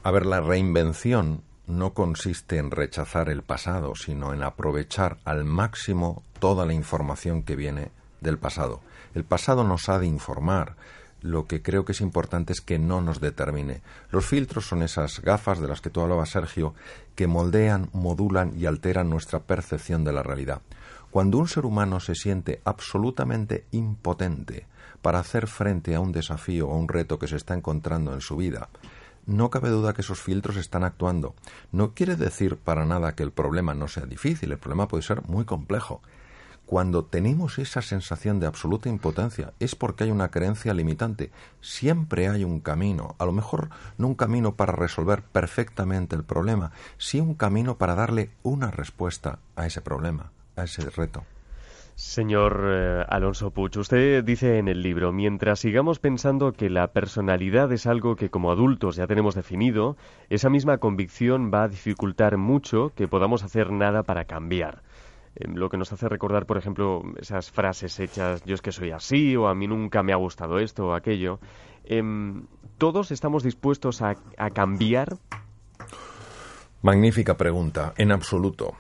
A 0.03 0.11
ver, 0.11 0.27
la 0.27 0.41
reinvención 0.41 1.43
no 1.69 1.95
consiste 1.95 2.59
en 2.59 2.73
rechazar 2.73 3.29
el 3.29 3.43
pasado, 3.43 3.95
sino 3.95 4.35
en 4.35 4.43
aprovechar 4.43 5.19
al 5.25 5.45
máximo 5.45 6.25
toda 6.41 6.67
la 6.67 6.73
información 6.73 7.45
que 7.45 7.55
viene 7.55 7.93
del 8.21 8.39
pasado. 8.39 8.81
El 9.15 9.23
pasado 9.23 9.63
nos 9.63 9.89
ha 9.89 10.01
de 10.01 10.09
informar. 10.09 10.75
Lo 11.23 11.47
que 11.47 11.63
creo 11.63 11.85
que 11.85 11.93
es 11.93 12.01
importante 12.01 12.53
es 12.53 12.61
que 12.61 12.79
no 12.79 13.01
nos 13.01 13.21
determine. 13.21 13.81
Los 14.11 14.27
filtros 14.27 14.67
son 14.67 14.83
esas 14.83 15.21
gafas 15.21 15.61
de 15.61 15.69
las 15.69 15.81
que 15.81 15.89
tú 15.89 16.01
hablabas, 16.01 16.31
Sergio, 16.31 16.75
que 17.15 17.29
moldean, 17.29 17.89
modulan 17.93 18.53
y 18.59 18.67
alteran 18.67 19.09
nuestra 19.09 19.41
percepción 19.41 20.03
de 20.05 20.13
la 20.13 20.23
realidad. 20.23 20.63
Cuando 21.13 21.39
un 21.39 21.47
ser 21.47 21.65
humano 21.65 22.01
se 22.01 22.15
siente 22.15 22.61
absolutamente 22.65 23.67
impotente 23.71 24.67
para 25.01 25.21
hacer 25.21 25.47
frente 25.47 25.95
a 25.95 26.01
un 26.01 26.11
desafío 26.11 26.69
o 26.69 26.73
a 26.73 26.79
un 26.79 26.89
reto 26.89 27.19
que 27.19 27.29
se 27.29 27.37
está 27.37 27.55
encontrando 27.55 28.15
en 28.15 28.21
su 28.21 28.37
vida, 28.37 28.69
no 29.27 29.51
cabe 29.51 29.69
duda 29.69 29.93
que 29.93 30.01
esos 30.01 30.21
filtros 30.21 30.57
están 30.57 30.83
actuando. 30.83 31.35
No 31.71 31.93
quiere 31.95 32.17
decir 32.17 32.57
para 32.57 32.85
nada 32.85 33.15
que 33.15 33.23
el 33.23 33.31
problema 33.31 33.75
no 33.75 33.87
sea 33.87 34.07
difícil, 34.07 34.51
el 34.51 34.59
problema 34.59 34.89
puede 34.89 35.05
ser 35.05 35.23
muy 35.29 35.45
complejo. 35.45 36.03
Cuando 36.73 37.05
tenemos 37.05 37.59
esa 37.59 37.83
sensación 37.83 38.41
de 38.41 38.47
absoluta 38.47 38.89
impotencia 38.89 39.53
es 39.61 39.75
porque 39.75 40.05
hay 40.05 40.11
una 40.11 40.31
creencia 40.31 40.73
limitante. 40.73 41.31
Siempre 41.61 42.29
hay 42.31 42.45
un 42.45 42.61
camino, 42.61 43.15
a 43.19 43.27
lo 43.27 43.33
mejor 43.33 43.69
no 43.99 44.07
un 44.07 44.15
camino 44.15 44.55
para 44.55 44.73
resolver 44.73 45.21
perfectamente 45.21 46.17
el 46.17 46.25
problema, 46.25 46.73
sí 46.97 47.21
un 47.21 47.35
camino 47.35 47.77
para 47.77 47.95
darle 47.95 48.31
una 48.43 48.71
respuesta 48.71 49.39
a 49.55 49.67
ese 49.67 49.83
problema, 49.83 50.33
a 50.57 50.65
ese 50.65 50.89
reto. 50.89 51.25
Señor 51.95 52.65
eh, 52.65 53.05
Alonso 53.07 53.51
Puch, 53.51 53.77
usted 53.77 54.25
dice 54.25 54.57
en 54.57 54.67
el 54.67 54.81
libro, 54.81 55.13
mientras 55.13 55.61
sigamos 55.61 55.99
pensando 55.99 56.53
que 56.53 56.71
la 56.71 56.89
personalidad 56.93 57.71
es 57.73 57.87
algo 57.87 58.17
que 58.17 58.31
como 58.31 58.51
adultos 58.51 58.97
ya 58.97 59.07
tenemos 59.07 59.35
definido, 59.35 59.99
esa 60.31 60.49
misma 60.49 60.79
convicción 60.79 61.51
va 61.53 61.65
a 61.65 61.69
dificultar 61.69 62.39
mucho 62.39 62.93
que 62.97 63.09
podamos 63.09 63.45
hacer 63.45 63.71
nada 63.73 64.05
para 64.05 64.25
cambiar. 64.25 64.81
Em, 65.35 65.55
lo 65.55 65.69
que 65.69 65.77
nos 65.77 65.93
hace 65.93 66.09
recordar, 66.09 66.47
por 66.47 66.59
ejemplo, 66.59 67.03
esas 67.17 67.51
frases 67.51 67.99
hechas, 68.01 68.43
yo 68.45 68.55
es 68.55 68.63
que 68.63 68.73
soy 68.73 68.91
así, 68.91 69.37
o 69.37 69.49
a 69.49 69.55
mí 69.55 69.67
nunca 69.67 70.03
me 70.03 70.13
ha 70.13 70.17
gustado 70.17 70.59
esto 70.59 70.89
o 70.89 70.95
aquello. 70.95 71.41
Em, 71.85 72.47
¿Todos 72.79 73.13
estamos 73.13 73.43
dispuestos 73.43 74.03
a 74.03 74.17
cambiar? 74.53 75.17
Magnífica 76.83 77.37
pregunta, 77.37 77.95
en 77.97 78.11
absoluto. 78.11 78.75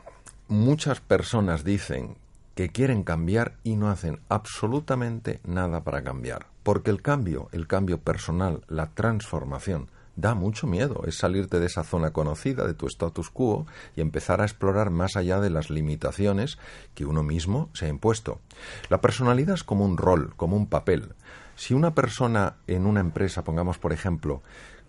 Muchas 0.49 1.01
personas 1.01 1.63
dicen 1.63 2.17
que 2.55 2.69
quieren 2.69 3.03
cambiar 3.03 3.55
y 3.63 3.77
no 3.77 3.91
hacen 3.91 4.21
absolutamente 4.29 5.41
nada 5.45 5.83
para 5.85 6.03
cambiar. 6.03 6.47
Porque 6.63 6.91
el 6.91 7.03
cambio, 7.03 7.49
el 7.53 7.67
cambio 7.67 7.99
personal, 7.99 8.63
la 8.69 8.91
transformación, 8.91 9.89
da 10.17 10.35
mucho 10.35 10.67
miedo. 10.67 11.03
Es 11.07 11.19
salirte 11.19 11.61
de 11.61 11.67
esa 11.67 11.85
zona 11.85 12.13
conocida, 12.13 12.67
de 12.67 12.75
tu 12.75 12.87
status 12.87 13.31
quo, 13.31 13.67
y 13.97 14.01
empezar 14.01 14.41
a 14.41 14.45
explorar 14.45 14.91
más 14.91 15.17
allá 15.17 15.41
de 15.41 15.51
las 15.51 15.71
limitaciones 15.71 16.59
que 16.95 17.05
uno 17.05 17.23
mismo 17.23 17.71
se 17.73 17.87
ha 17.87 17.89
impuesto. 17.89 18.41
La 18.89 19.01
personalidad 19.01 19.55
es 19.55 19.65
como 19.65 19.85
un 19.85 19.97
rol, 19.97 20.35
como 20.37 20.57
un 20.57 20.67
papel. 20.67 21.15
Si 21.57 21.75
una 21.75 21.95
persona 21.95 22.57
en 22.67 22.87
una 22.87 23.01
empresa, 23.01 23.45
pongamos 23.45 23.79
por 23.79 23.93
ejemplo, 23.93 24.43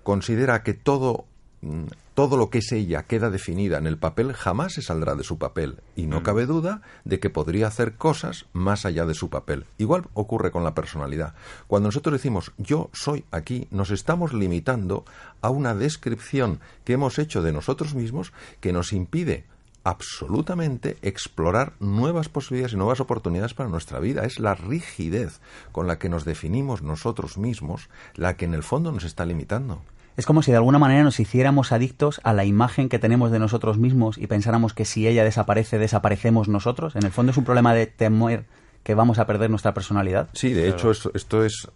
considera 0.04 0.64
que 0.64 0.74
todo 0.74 1.26
Mm, 1.64 1.86
todo 2.14 2.38
lo 2.38 2.50
que 2.50 2.60
es 2.60 2.72
ella 2.72 3.04
queda 3.04 3.30
definida 3.30 3.78
en 3.78 3.88
el 3.88 3.98
papel, 3.98 4.34
jamás 4.34 4.74
se 4.74 4.82
saldrá 4.82 5.16
de 5.16 5.24
su 5.24 5.38
papel. 5.38 5.78
Y 5.96 6.06
no 6.06 6.20
mm. 6.20 6.24
cabe 6.24 6.46
duda 6.46 6.82
de 7.06 7.20
que 7.20 7.30
podría 7.30 7.68
hacer 7.68 7.96
cosas 7.96 8.46
más 8.54 8.86
allá 8.86 9.06
de 9.06 9.14
su 9.14 9.30
papel. 9.30 9.66
Igual 9.78 10.06
ocurre 10.14 10.52
con 10.52 10.64
la 10.64 10.76
personalidad. 10.76 11.34
Cuando 11.68 11.88
nosotros 11.88 12.14
decimos 12.14 12.52
yo 12.58 12.90
soy 12.94 13.26
aquí, 13.32 13.68
nos 13.72 13.92
estamos 13.92 14.34
limitando 14.34 15.06
a 15.42 15.50
una 15.50 15.76
descripción 15.76 16.60
que 16.84 16.94
hemos 16.94 17.20
hecho 17.20 17.42
de 17.42 17.52
nosotros 17.54 17.96
mismos 17.96 18.34
que 18.60 18.74
nos 18.74 18.94
impide 18.94 19.46
absolutamente 19.84 20.98
explorar 21.02 21.74
nuevas 21.80 22.30
posibilidades 22.30 22.74
y 22.74 22.78
nuevas 22.78 23.00
oportunidades 23.00 23.54
para 23.54 23.70
nuestra 23.70 24.00
vida. 24.00 24.24
Es 24.24 24.40
la 24.40 24.56
rigidez 24.56 25.42
con 25.72 25.88
la 25.88 26.00
que 26.00 26.10
nos 26.10 26.26
definimos 26.26 26.82
nosotros 26.82 27.38
mismos 27.38 27.90
la 28.16 28.38
que 28.38 28.46
en 28.46 28.54
el 28.54 28.64
fondo 28.64 28.92
nos 28.92 29.04
está 29.04 29.26
limitando. 29.26 29.82
Es 30.16 30.26
como 30.26 30.42
si 30.42 30.52
de 30.52 30.58
alguna 30.58 30.80
manera 30.80 31.04
nos 31.04 31.20
hiciéramos 31.20 31.72
adictos 31.72 32.22
a 32.24 32.34
la 32.34 32.46
imagen 32.46 32.90
que 32.90 33.00
tenemos 33.00 33.32
de 33.32 33.40
nosotros 33.40 33.78
mismos 33.78 34.18
y 34.18 34.28
pensáramos 34.28 34.74
que 34.74 34.86
si 34.86 35.08
ella 35.08 35.24
desaparece, 35.24 35.80
desaparecemos 35.80 36.48
nosotros. 36.48 36.96
En 36.96 37.04
el 37.04 37.12
fondo 37.12 37.32
es 37.32 37.38
un 37.38 37.46
problema 37.46 37.74
de 37.74 37.88
temer 37.88 38.46
que 38.84 38.96
vamos 38.96 39.18
a 39.18 39.26
perder 39.26 39.50
nuestra 39.50 39.74
personalidad. 39.74 40.30
Sí, 40.34 40.54
de 40.54 40.70
hecho 40.70 40.92
esto, 40.92 41.12
esto 41.14 41.44
es 41.44 41.68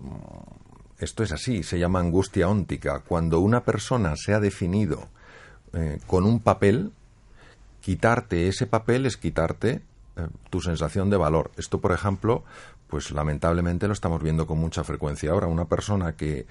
esto 1.00 1.24
es 1.24 1.32
así, 1.32 1.64
se 1.64 1.80
llama 1.80 2.00
angustia 2.00 2.50
óntica. 2.50 3.02
Cuando 3.02 3.40
una 3.40 3.64
persona 3.64 4.16
se 4.16 4.34
ha 4.34 4.40
definido 4.40 5.08
eh, 5.74 6.00
con 6.08 6.26
un 6.26 6.40
papel, 6.40 6.92
quitarte 7.82 8.48
ese 8.48 8.66
papel 8.66 9.06
es 9.06 9.18
quitarte 9.18 9.82
eh, 10.16 10.28
tu 10.50 10.60
sensación 10.60 11.10
de 11.10 11.18
valor. 11.18 11.52
Esto, 11.56 11.80
por 11.80 11.92
ejemplo, 11.92 12.44
pues 12.88 13.12
lamentablemente 13.12 13.88
lo 13.88 13.94
estamos 13.94 14.24
viendo 14.24 14.48
con 14.48 14.58
mucha 14.58 14.84
frecuencia 14.84 15.32
ahora. 15.32 15.48
Una 15.48 15.66
persona 15.66 16.14
que 16.14 16.48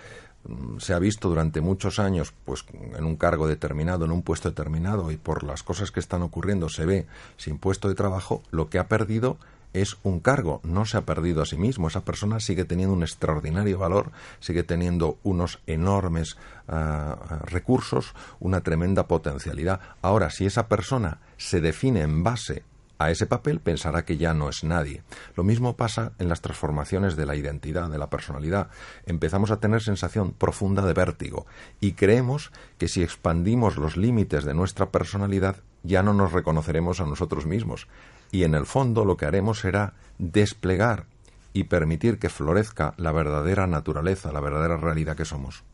se 0.79 0.95
ha 0.95 0.99
visto 0.99 1.29
durante 1.29 1.61
muchos 1.61 1.99
años 1.99 2.33
pues 2.45 2.65
en 2.97 3.05
un 3.05 3.17
cargo 3.17 3.49
determinado, 3.49 4.05
en 4.05 4.13
un 4.13 4.23
puesto 4.23 4.49
determinado 4.49 5.11
y 5.11 5.17
por 5.17 5.43
las 5.43 5.63
cosas 5.63 5.91
que 5.91 6.01
están 6.01 6.23
ocurriendo 6.23 6.69
se 6.69 6.87
ve 6.87 7.07
sin 7.37 7.59
puesto 7.59 7.89
de 7.89 7.95
trabajo, 7.95 8.43
lo 8.51 8.69
que 8.69 8.79
ha 8.79 8.89
perdido 8.89 9.39
es 9.73 9.99
un 10.03 10.21
cargo, 10.21 10.61
no 10.65 10.87
se 10.87 10.97
ha 10.97 11.03
perdido 11.03 11.43
a 11.43 11.47
sí 11.47 11.59
mismo. 11.59 11.89
Esa 11.89 12.05
persona 12.05 12.41
sigue 12.41 12.65
teniendo 12.65 12.95
un 12.95 13.03
extraordinario 13.03 13.79
valor, 13.79 14.11
sigue 14.41 14.63
teniendo 14.63 15.19
unos 15.23 15.61
enormes 15.67 16.39
ah, 16.69 17.41
recursos, 17.45 18.15
una 18.41 18.63
tremenda 18.63 19.07
potencialidad. 19.07 19.81
Ahora, 20.01 20.31
si 20.31 20.47
esa 20.47 20.69
persona 20.69 21.19
se 21.37 21.61
define 21.61 22.01
en 22.01 22.23
base 22.23 22.63
a 22.99 23.11
ese 23.11 23.27
papel 23.27 23.61
pensará 23.61 24.05
que 24.05 24.17
ya 24.17 24.35
no 24.35 24.49
es 24.49 24.65
nadie. 24.65 25.03
Lo 25.37 25.45
mismo 25.45 25.77
pasa 25.77 26.13
en 26.19 26.29
las 26.29 26.41
transformaciones 26.41 27.17
de 27.17 27.27
la 27.27 27.37
identidad, 27.37 27.91
de 27.91 27.99
la 27.99 28.09
personalidad. 28.09 28.69
Empezamos 29.05 29.51
a 29.51 29.61
tener 29.61 29.83
sensación 29.83 30.33
profunda 30.33 30.83
de 30.83 30.95
vértigo 30.95 31.47
y 31.81 31.93
creemos 31.93 32.53
que 32.79 32.89
si 32.89 33.03
expandimos 33.03 33.77
los 33.77 33.97
límites 33.97 34.45
de 34.45 34.55
nuestra 34.55 34.91
personalidad 34.91 35.57
ya 35.83 36.03
no 36.03 36.15
nos 36.15 36.33
reconoceremos 36.33 37.01
a 37.01 37.07
nosotros 37.07 37.47
mismos. 37.47 37.87
Y 38.33 38.45
en 38.45 38.55
el 38.55 38.67
fondo 38.67 39.05
lo 39.05 39.17
que 39.17 39.27
haremos 39.27 39.61
será 39.61 39.95
desplegar 40.19 41.07
y 41.53 41.65
permitir 41.65 42.19
que 42.19 42.29
florezca 42.29 42.95
la 42.97 43.13
verdadera 43.13 43.67
naturaleza, 43.67 44.33
la 44.33 44.41
verdadera 44.41 44.77
realidad 44.77 45.17
que 45.17 45.25
somos. 45.25 45.65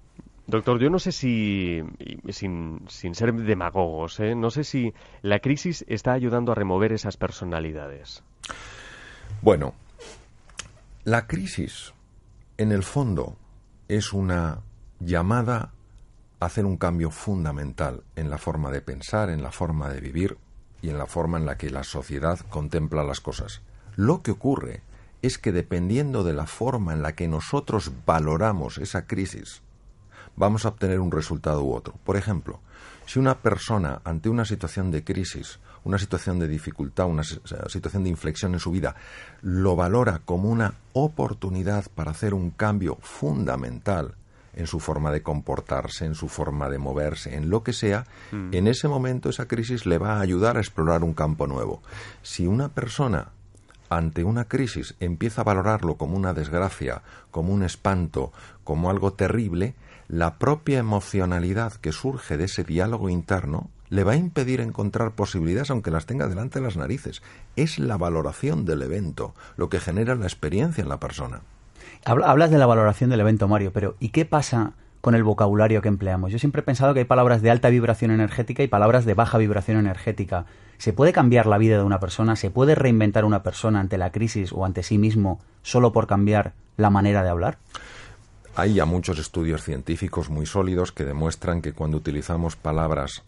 Doctor, 0.53 0.79
yo 0.79 0.91
no 0.91 0.99
sé 0.99 1.13
si, 1.13 1.83
sin, 2.29 2.85
sin 2.87 3.15
ser 3.15 3.33
demagogos, 3.33 4.21
¿eh? 4.21 4.35
no 4.35 4.51
sé 4.51 4.65
si 4.65 4.93
la 5.23 5.39
crisis 5.39 5.83
está 5.89 6.13
ayudando 6.13 6.53
a 6.53 6.55
remover 6.55 6.93
esas 6.93 7.17
personalidades. 7.17 8.23
Bueno, 9.41 9.73
la 11.05 11.27
crisis, 11.27 11.95
en 12.59 12.71
el 12.71 12.83
fondo, 12.83 13.39
es 13.89 14.13
una 14.13 14.59
llamada 15.01 15.73
a 16.39 16.45
hacer 16.45 16.67
un 16.67 16.77
cambio 16.77 17.11
fundamental 17.11 18.03
en 18.15 18.29
la 18.29 18.37
forma 18.37 18.71
de 18.71 18.83
pensar, 18.83 19.31
en 19.31 19.43
la 19.43 19.53
forma 19.53 19.89
de 19.89 20.03
vivir 20.03 20.37
y 20.83 20.91
en 20.91 20.99
la 20.99 21.07
forma 21.07 21.39
en 21.39 21.47
la 21.47 21.57
que 21.57 21.71
la 21.71 21.83
sociedad 21.83 22.39
contempla 22.51 23.03
las 23.05 23.21
cosas. 23.21 23.63
Lo 23.97 24.21
que 24.21 24.33
ocurre 24.33 24.83
es 25.23 25.39
que 25.39 25.51
dependiendo 25.51 26.25
de 26.25 26.35
la 26.35 26.45
forma 26.45 26.93
en 26.93 27.01
la 27.01 27.15
que 27.15 27.27
nosotros 27.27 27.91
valoramos 28.05 28.77
esa 28.77 29.07
crisis, 29.07 29.63
vamos 30.37 30.65
a 30.65 30.69
obtener 30.69 31.01
un 31.01 31.13
resultado 31.13 31.63
u 31.63 31.75
otro. 31.75 31.95
Por 32.05 32.17
ejemplo, 32.17 32.61
si 33.07 33.19
una 33.19 33.39
persona 33.39 34.01
ante 34.05 34.29
una 34.29 34.45
situación 34.45 34.91
de 34.91 35.05
crisis, 35.05 35.59
una 35.85 35.99
situación 35.99 36.39
de 36.39 36.49
dificultad, 36.49 37.07
una 37.07 37.25
situación 37.25 38.05
de 38.05 38.11
inflexión 38.11 38.55
en 38.55 38.61
su 38.61 38.71
vida, 38.71 38.95
lo 39.43 39.77
valora 39.77 40.21
como 40.25 40.49
una 40.49 40.75
oportunidad 40.93 41.87
para 41.95 42.13
hacer 42.13 42.35
un 42.35 42.51
cambio 42.51 42.99
fundamental 43.01 44.15
en 44.55 44.67
su 44.67 44.81
forma 44.81 45.11
de 45.11 45.23
comportarse, 45.23 46.05
en 46.05 46.15
su 46.15 46.29
forma 46.29 46.69
de 46.69 46.79
moverse, 46.79 47.35
en 47.35 47.49
lo 47.49 47.63
que 47.63 47.73
sea, 47.73 48.07
mm. 48.33 48.55
en 48.55 48.67
ese 48.69 48.87
momento 48.87 49.31
esa 49.31 49.49
crisis 49.49 49.87
le 49.87 49.99
va 49.99 50.17
a 50.17 50.21
ayudar 50.21 50.57
a 50.57 50.61
explorar 50.61 51.05
un 51.05 51.15
campo 51.15 51.47
nuevo. 51.47 51.83
Si 52.23 52.47
una 52.47 52.69
persona 52.69 53.29
ante 53.89 54.25
una 54.25 54.47
crisis 54.47 54.95
empieza 55.01 55.41
a 55.41 55.45
valorarlo 55.45 55.97
como 55.97 56.17
una 56.17 56.35
desgracia, 56.35 57.03
como 57.31 57.53
un 57.53 57.63
espanto, 57.63 58.33
como 58.65 58.91
algo 58.91 59.13
terrible, 59.15 59.75
la 60.13 60.35
propia 60.35 60.79
emocionalidad 60.79 61.73
que 61.73 61.91
surge 61.91 62.37
de 62.37 62.45
ese 62.45 62.65
diálogo 62.65 63.09
interno 63.09 63.71
le 63.89 64.05
va 64.05 64.13
a 64.13 64.17
impedir 64.17 64.61
encontrar 64.61 65.13
posibilidades 65.13 65.71
aunque 65.71 65.91
las 65.91 66.05
tenga 66.05 66.29
delante 66.29 66.59
de 66.59 66.67
las 66.67 66.77
narices. 66.77 67.23
Es 67.57 67.79
la 67.79 67.97
valoración 67.97 68.67
del 68.67 68.83
evento 68.83 69.35
lo 69.57 69.71
que 69.71 69.81
genera 69.81 70.15
la 70.15 70.27
experiencia 70.27 70.83
en 70.83 70.91
la 70.91 71.01
persona. 71.01 71.41
Hablas 72.05 72.51
de 72.51 72.59
la 72.59 72.67
valoración 72.67 73.09
del 73.09 73.21
evento, 73.21 73.49
Mario, 73.49 73.73
pero 73.73 73.97
¿y 74.01 74.11
qué 74.11 74.27
pasa 74.27 74.75
con 75.01 75.15
el 75.15 75.25
vocabulario 75.25 75.81
que 75.81 75.89
empleamos? 75.89 76.31
Yo 76.31 76.39
siempre 76.39 76.61
he 76.61 76.65
pensado 76.65 76.93
que 76.93 77.01
hay 77.01 77.07
palabras 77.07 77.41
de 77.41 77.51
alta 77.51 77.71
vibración 77.71 78.11
energética 78.11 78.63
y 78.63 78.69
palabras 78.69 79.07
de 79.07 79.15
baja 79.15 79.39
vibración 79.39 79.79
energética. 79.79 80.45
¿Se 80.77 80.93
puede 80.93 81.15
cambiar 81.15 81.47
la 81.47 81.57
vida 81.57 81.79
de 81.79 81.85
una 81.85 82.01
persona? 82.01 82.37
¿Se 82.37 82.51
puede 82.51 82.75
reinventar 82.75 83.25
una 83.25 83.43
persona 83.43 83.81
ante 83.81 83.97
la 83.97 84.13
crisis 84.13 84.53
o 84.53 84.67
ante 84.67 84.83
sí 84.83 84.99
mismo 84.99 85.41
solo 85.63 85.95
por 85.95 86.07
cambiar 86.07 86.53
la 86.77 86.91
manera 86.91 87.23
de 87.23 87.31
hablar? 87.31 87.57
Hay 88.55 88.75
ya 88.75 88.85
muchos 88.85 89.19
estudios 89.19 89.63
científicos 89.63 90.29
muy 90.29 90.45
sólidos 90.45 90.93
que 90.93 91.07
demuestran 91.07 91.63
que 91.63 91.73
cuando 91.73 91.97
utilizamos 91.97 92.55
palabras 92.55 93.23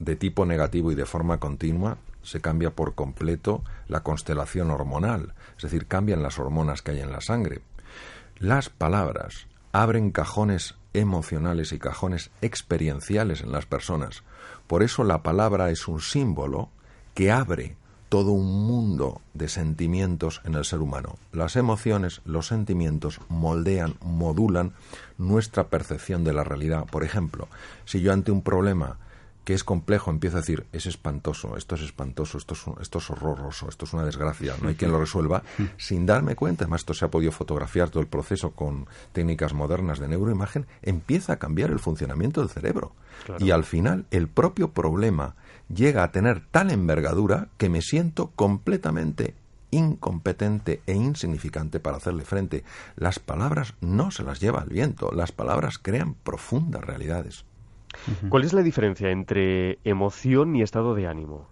de 0.00 0.16
tipo 0.16 0.46
negativo 0.46 0.90
y 0.90 0.96
de 0.96 1.06
forma 1.06 1.38
continua, 1.38 1.98
se 2.22 2.40
cambia 2.40 2.70
por 2.70 2.96
completo 2.96 3.62
la 3.86 4.02
constelación 4.02 4.72
hormonal, 4.72 5.34
es 5.56 5.62
decir, 5.62 5.86
cambian 5.86 6.22
las 6.22 6.40
hormonas 6.40 6.82
que 6.82 6.90
hay 6.90 7.00
en 7.00 7.12
la 7.12 7.20
sangre. 7.20 7.60
Las 8.38 8.68
palabras 8.68 9.46
abren 9.70 10.10
cajones 10.10 10.74
emocionales 10.92 11.72
y 11.72 11.78
cajones 11.78 12.32
experienciales 12.40 13.42
en 13.42 13.52
las 13.52 13.66
personas. 13.66 14.24
Por 14.66 14.82
eso 14.82 15.04
la 15.04 15.22
palabra 15.22 15.70
es 15.70 15.86
un 15.86 16.00
símbolo 16.00 16.70
que 17.14 17.30
abre 17.30 17.76
todo 18.14 18.30
un 18.30 18.64
mundo 18.64 19.20
de 19.32 19.48
sentimientos 19.48 20.40
en 20.44 20.54
el 20.54 20.64
ser 20.64 20.78
humano. 20.78 21.18
Las 21.32 21.56
emociones, 21.56 22.20
los 22.24 22.46
sentimientos 22.46 23.18
moldean, 23.28 23.96
modulan 24.02 24.72
nuestra 25.18 25.66
percepción 25.66 26.22
de 26.22 26.32
la 26.32 26.44
realidad. 26.44 26.84
Por 26.86 27.02
ejemplo, 27.02 27.48
si 27.86 28.02
yo 28.02 28.12
ante 28.12 28.30
un 28.30 28.42
problema 28.42 28.98
que 29.42 29.52
es 29.52 29.64
complejo 29.64 30.12
empiezo 30.12 30.36
a 30.36 30.42
decir 30.42 30.64
es 30.72 30.86
espantoso, 30.86 31.56
esto 31.56 31.74
es 31.74 31.80
espantoso, 31.80 32.38
esto 32.38 32.54
es, 32.54 32.62
esto 32.80 32.98
es 32.98 33.10
horroroso, 33.10 33.68
esto 33.68 33.84
es 33.84 33.92
una 33.92 34.04
desgracia, 34.04 34.54
no 34.62 34.68
hay 34.68 34.76
quien 34.76 34.92
lo 34.92 35.00
resuelva, 35.00 35.42
sin 35.76 36.06
darme 36.06 36.36
cuenta, 36.36 36.62
además 36.62 36.82
esto 36.82 36.94
se 36.94 37.04
ha 37.04 37.10
podido 37.10 37.32
fotografiar 37.32 37.90
todo 37.90 38.00
el 38.00 38.06
proceso 38.06 38.52
con 38.52 38.86
técnicas 39.12 39.54
modernas 39.54 39.98
de 39.98 40.06
neuroimagen, 40.06 40.66
empieza 40.82 41.32
a 41.32 41.38
cambiar 41.40 41.72
el 41.72 41.80
funcionamiento 41.80 42.42
del 42.42 42.50
cerebro. 42.50 42.92
Y 43.40 43.50
al 43.50 43.64
final 43.64 44.06
el 44.12 44.28
propio 44.28 44.70
problema 44.70 45.34
llega 45.68 46.02
a 46.02 46.12
tener 46.12 46.42
tal 46.50 46.70
envergadura 46.70 47.48
que 47.56 47.68
me 47.68 47.82
siento 47.82 48.30
completamente 48.34 49.34
incompetente 49.70 50.82
e 50.86 50.94
insignificante 50.94 51.80
para 51.80 51.96
hacerle 51.96 52.24
frente. 52.24 52.64
Las 52.96 53.18
palabras 53.18 53.74
no 53.80 54.10
se 54.10 54.22
las 54.22 54.40
lleva 54.40 54.62
el 54.62 54.68
viento, 54.68 55.10
las 55.12 55.32
palabras 55.32 55.78
crean 55.78 56.14
profundas 56.14 56.84
realidades. 56.84 57.44
¿Cuál 58.28 58.44
es 58.44 58.52
la 58.52 58.62
diferencia 58.62 59.10
entre 59.10 59.78
emoción 59.84 60.56
y 60.56 60.62
estado 60.62 60.94
de 60.94 61.06
ánimo? 61.06 61.48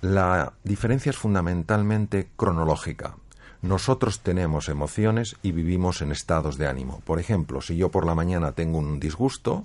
La 0.00 0.52
diferencia 0.62 1.10
es 1.10 1.16
fundamentalmente 1.16 2.28
cronológica. 2.36 3.16
Nosotros 3.60 4.20
tenemos 4.20 4.68
emociones 4.68 5.36
y 5.42 5.50
vivimos 5.50 6.00
en 6.00 6.12
estados 6.12 6.58
de 6.58 6.68
ánimo. 6.68 7.00
Por 7.04 7.18
ejemplo, 7.18 7.60
si 7.60 7.76
yo 7.76 7.90
por 7.90 8.06
la 8.06 8.14
mañana 8.14 8.52
tengo 8.52 8.78
un 8.78 9.00
disgusto, 9.00 9.64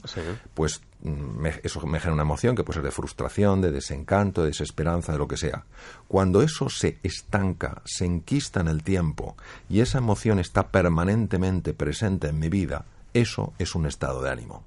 pues 0.55 0.81
mm, 1.03 1.45
eso 1.61 1.85
me 1.85 1.99
genera 1.99 2.13
una 2.13 2.23
emoción 2.23 2.55
que 2.55 2.63
puede 2.63 2.77
ser 2.77 2.85
de 2.85 2.91
frustración, 2.91 3.61
de 3.61 3.71
desencanto, 3.71 4.41
de 4.41 4.47
desesperanza, 4.47 5.11
de 5.11 5.19
lo 5.19 5.27
que 5.27 5.37
sea. 5.37 5.65
Cuando 6.07 6.41
eso 6.41 6.69
se 6.69 6.97
estanca, 7.03 7.83
se 7.85 8.05
enquista 8.05 8.61
en 8.61 8.67
el 8.67 8.81
tiempo 8.81 9.37
y 9.69 9.81
esa 9.81 9.99
emoción 9.99 10.39
está 10.39 10.69
permanentemente 10.69 11.73
presente 11.73 12.29
en 12.29 12.39
mi 12.39 12.49
vida, 12.49 12.85
eso 13.13 13.53
es 13.59 13.75
un 13.75 13.85
estado 13.85 14.23
de 14.23 14.31
ánimo. 14.31 14.63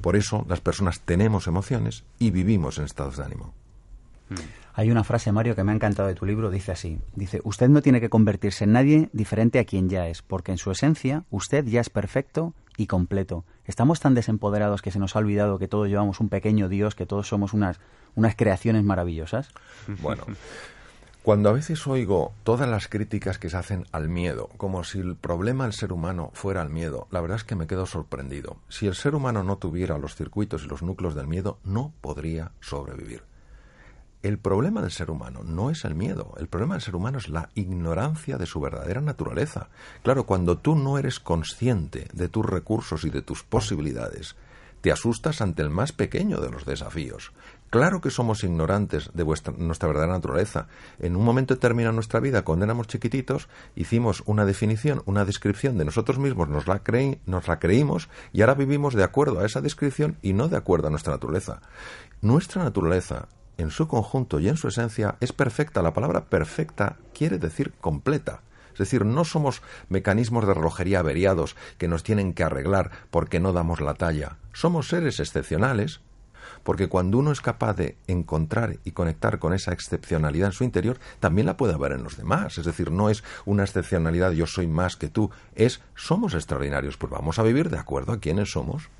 Por 0.00 0.16
eso 0.16 0.44
las 0.48 0.60
personas 0.60 1.00
tenemos 1.00 1.46
emociones 1.46 2.02
y 2.18 2.32
vivimos 2.32 2.78
en 2.78 2.84
estados 2.84 3.16
de 3.18 3.24
ánimo. 3.24 3.54
Mm. 4.30 4.34
Hay 4.78 4.92
una 4.92 5.02
frase, 5.02 5.32
Mario, 5.32 5.56
que 5.56 5.64
me 5.64 5.72
ha 5.72 5.74
encantado 5.74 6.06
de 6.06 6.14
tu 6.14 6.24
libro, 6.24 6.52
dice 6.52 6.70
así, 6.70 7.00
dice, 7.16 7.40
usted 7.42 7.68
no 7.68 7.82
tiene 7.82 8.00
que 8.00 8.08
convertirse 8.08 8.62
en 8.62 8.74
nadie 8.74 9.10
diferente 9.12 9.58
a 9.58 9.64
quien 9.64 9.88
ya 9.88 10.06
es, 10.06 10.22
porque 10.22 10.52
en 10.52 10.58
su 10.58 10.70
esencia 10.70 11.24
usted 11.32 11.64
ya 11.64 11.80
es 11.80 11.90
perfecto 11.90 12.54
y 12.76 12.86
completo. 12.86 13.44
Estamos 13.64 13.98
tan 13.98 14.14
desempoderados 14.14 14.80
que 14.80 14.92
se 14.92 15.00
nos 15.00 15.16
ha 15.16 15.18
olvidado 15.18 15.58
que 15.58 15.66
todos 15.66 15.88
llevamos 15.88 16.20
un 16.20 16.28
pequeño 16.28 16.68
Dios, 16.68 16.94
que 16.94 17.06
todos 17.06 17.26
somos 17.26 17.54
unas, 17.54 17.80
unas 18.14 18.36
creaciones 18.36 18.84
maravillosas. 18.84 19.48
Bueno. 20.00 20.22
Cuando 21.24 21.48
a 21.48 21.54
veces 21.54 21.84
oigo 21.88 22.32
todas 22.44 22.68
las 22.68 22.86
críticas 22.86 23.38
que 23.38 23.50
se 23.50 23.56
hacen 23.56 23.84
al 23.90 24.08
miedo, 24.08 24.48
como 24.58 24.84
si 24.84 25.00
el 25.00 25.16
problema 25.16 25.64
del 25.64 25.72
ser 25.72 25.92
humano 25.92 26.30
fuera 26.34 26.62
el 26.62 26.70
miedo, 26.70 27.08
la 27.10 27.20
verdad 27.20 27.38
es 27.38 27.44
que 27.44 27.56
me 27.56 27.66
quedo 27.66 27.84
sorprendido. 27.84 28.58
Si 28.68 28.86
el 28.86 28.94
ser 28.94 29.16
humano 29.16 29.42
no 29.42 29.58
tuviera 29.58 29.98
los 29.98 30.14
circuitos 30.14 30.62
y 30.62 30.68
los 30.68 30.84
núcleos 30.84 31.16
del 31.16 31.26
miedo, 31.26 31.58
no 31.64 31.92
podría 32.00 32.52
sobrevivir 32.60 33.24
el 34.22 34.38
problema 34.38 34.82
del 34.82 34.90
ser 34.90 35.10
humano 35.10 35.42
no 35.44 35.70
es 35.70 35.84
el 35.84 35.94
miedo, 35.94 36.34
el 36.38 36.48
problema 36.48 36.74
del 36.74 36.82
ser 36.82 36.96
humano 36.96 37.18
es 37.18 37.28
la 37.28 37.50
ignorancia 37.54 38.36
de 38.36 38.46
su 38.46 38.60
verdadera 38.60 39.00
naturaleza. 39.00 39.68
Claro, 40.02 40.26
cuando 40.26 40.58
tú 40.58 40.74
no 40.74 40.98
eres 40.98 41.20
consciente 41.20 42.08
de 42.12 42.28
tus 42.28 42.44
recursos 42.44 43.04
y 43.04 43.10
de 43.10 43.22
tus 43.22 43.44
posibilidades, 43.44 44.34
te 44.80 44.92
asustas 44.92 45.40
ante 45.40 45.62
el 45.62 45.70
más 45.70 45.92
pequeño 45.92 46.40
de 46.40 46.50
los 46.50 46.64
desafíos. 46.64 47.32
Claro 47.70 48.00
que 48.00 48.10
somos 48.10 48.44
ignorantes 48.44 49.10
de 49.12 49.24
nuestra 49.24 49.88
verdadera 49.88 50.14
naturaleza. 50.14 50.68
En 50.98 51.16
un 51.16 51.24
momento 51.24 51.54
determinado 51.54 51.92
de 51.92 51.96
nuestra 51.96 52.20
vida, 52.20 52.42
cuando 52.42 52.64
éramos 52.64 52.86
chiquititos, 52.86 53.48
hicimos 53.76 54.22
una 54.24 54.46
definición, 54.46 55.02
una 55.04 55.24
descripción 55.24 55.76
de 55.76 55.84
nosotros 55.84 56.18
mismos, 56.18 56.48
nos 56.48 56.66
la, 56.66 56.80
nos 57.26 57.48
la 57.48 57.58
creímos 57.58 58.08
y 58.32 58.40
ahora 58.40 58.54
vivimos 58.54 58.94
de 58.94 59.04
acuerdo 59.04 59.40
a 59.40 59.46
esa 59.46 59.60
descripción 59.60 60.16
y 60.22 60.32
no 60.32 60.48
de 60.48 60.56
acuerdo 60.56 60.88
a 60.88 60.90
nuestra 60.90 61.12
naturaleza. 61.12 61.60
Nuestra 62.22 62.64
naturaleza 62.64 63.28
en 63.58 63.70
su 63.70 63.88
conjunto 63.88 64.40
y 64.40 64.48
en 64.48 64.56
su 64.56 64.68
esencia 64.68 65.16
es 65.20 65.32
perfecta. 65.32 65.82
La 65.82 65.92
palabra 65.92 66.24
perfecta 66.24 66.96
quiere 67.12 67.38
decir 67.38 67.72
completa. 67.80 68.40
Es 68.72 68.78
decir, 68.78 69.04
no 69.04 69.24
somos 69.24 69.60
mecanismos 69.88 70.46
de 70.46 70.54
relojería 70.54 71.00
averiados 71.00 71.56
que 71.78 71.88
nos 71.88 72.04
tienen 72.04 72.32
que 72.32 72.44
arreglar 72.44 72.92
porque 73.10 73.40
no 73.40 73.52
damos 73.52 73.80
la 73.80 73.94
talla. 73.94 74.38
Somos 74.52 74.88
seres 74.88 75.18
excepcionales 75.18 76.00
porque 76.62 76.88
cuando 76.88 77.18
uno 77.18 77.32
es 77.32 77.40
capaz 77.40 77.74
de 77.74 77.96
encontrar 78.06 78.78
y 78.84 78.92
conectar 78.92 79.38
con 79.38 79.52
esa 79.52 79.72
excepcionalidad 79.72 80.48
en 80.48 80.52
su 80.52 80.64
interior, 80.64 80.98
también 81.20 81.46
la 81.46 81.56
puede 81.56 81.74
haber 81.74 81.92
en 81.92 82.04
los 82.04 82.16
demás. 82.16 82.58
Es 82.58 82.64
decir, 82.64 82.90
no 82.92 83.10
es 83.10 83.24
una 83.44 83.64
excepcionalidad 83.64 84.32
yo 84.32 84.46
soy 84.46 84.66
más 84.66 84.96
que 84.96 85.08
tú, 85.08 85.30
es 85.54 85.80
somos 85.94 86.34
extraordinarios, 86.34 86.96
pues 86.96 87.10
vamos 87.10 87.38
a 87.38 87.42
vivir 87.42 87.70
de 87.70 87.78
acuerdo 87.78 88.12
a 88.12 88.20
quienes 88.20 88.52
somos. 88.52 88.90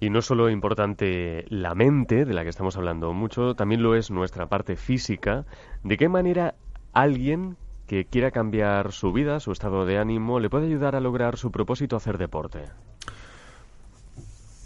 Y 0.00 0.10
no 0.10 0.22
solo 0.22 0.50
importante 0.50 1.44
la 1.48 1.74
mente, 1.74 2.24
de 2.24 2.34
la 2.34 2.42
que 2.42 2.50
estamos 2.50 2.76
hablando 2.76 3.12
mucho, 3.12 3.54
también 3.54 3.82
lo 3.82 3.94
es 3.94 4.10
nuestra 4.10 4.48
parte 4.48 4.76
física. 4.76 5.44
¿De 5.82 5.96
qué 5.96 6.08
manera 6.08 6.54
alguien 6.92 7.56
que 7.86 8.04
quiera 8.04 8.30
cambiar 8.30 8.92
su 8.92 9.12
vida, 9.12 9.40
su 9.40 9.52
estado 9.52 9.84
de 9.84 9.98
ánimo, 9.98 10.40
le 10.40 10.50
puede 10.50 10.66
ayudar 10.66 10.96
a 10.96 11.00
lograr 11.00 11.36
su 11.36 11.50
propósito 11.50 11.96
hacer 11.96 12.18
deporte? 12.18 12.60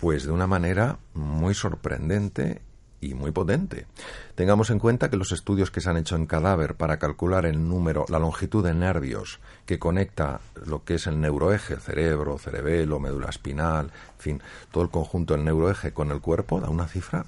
Pues 0.00 0.25
de 0.25 0.33
una 0.33 0.47
manera 0.47 0.99
muy 1.15 1.55
sorprendente 1.55 2.62
y 3.00 3.14
muy 3.14 3.31
potente. 3.31 3.87
Tengamos 4.35 4.71
en 4.71 4.78
cuenta 4.78 5.11
que 5.11 5.17
los 5.17 5.33
estudios 5.33 5.71
que 5.71 5.81
se 5.81 5.90
han 5.90 5.97
hecho 5.97 6.17
en 6.17 6.26
cadáver 6.26 6.75
para 6.75 6.99
calcular 6.99 7.47
el 7.47 7.69
número, 7.69 8.05
la 8.09 8.19
longitud 8.19 8.64
de 8.64 8.75
nervios 8.75 9.40
que 9.67 9.78
conecta 9.78 10.40
lo 10.67 10.85
que 10.85 10.95
es 10.95 11.07
el 11.07 11.21
neuroeje, 11.21 11.76
cerebro, 11.76 12.38
cerebelo, 12.38 12.99
médula 12.99 13.28
espinal, 13.28 13.87
en 13.87 14.21
fin, 14.21 14.43
todo 14.71 14.85
el 14.85 14.90
conjunto 14.90 15.35
del 15.35 15.45
neuroeje 15.45 15.93
con 15.93 16.11
el 16.11 16.21
cuerpo, 16.21 16.61
da 16.61 16.69
una 16.69 16.88
cifra 16.88 17.25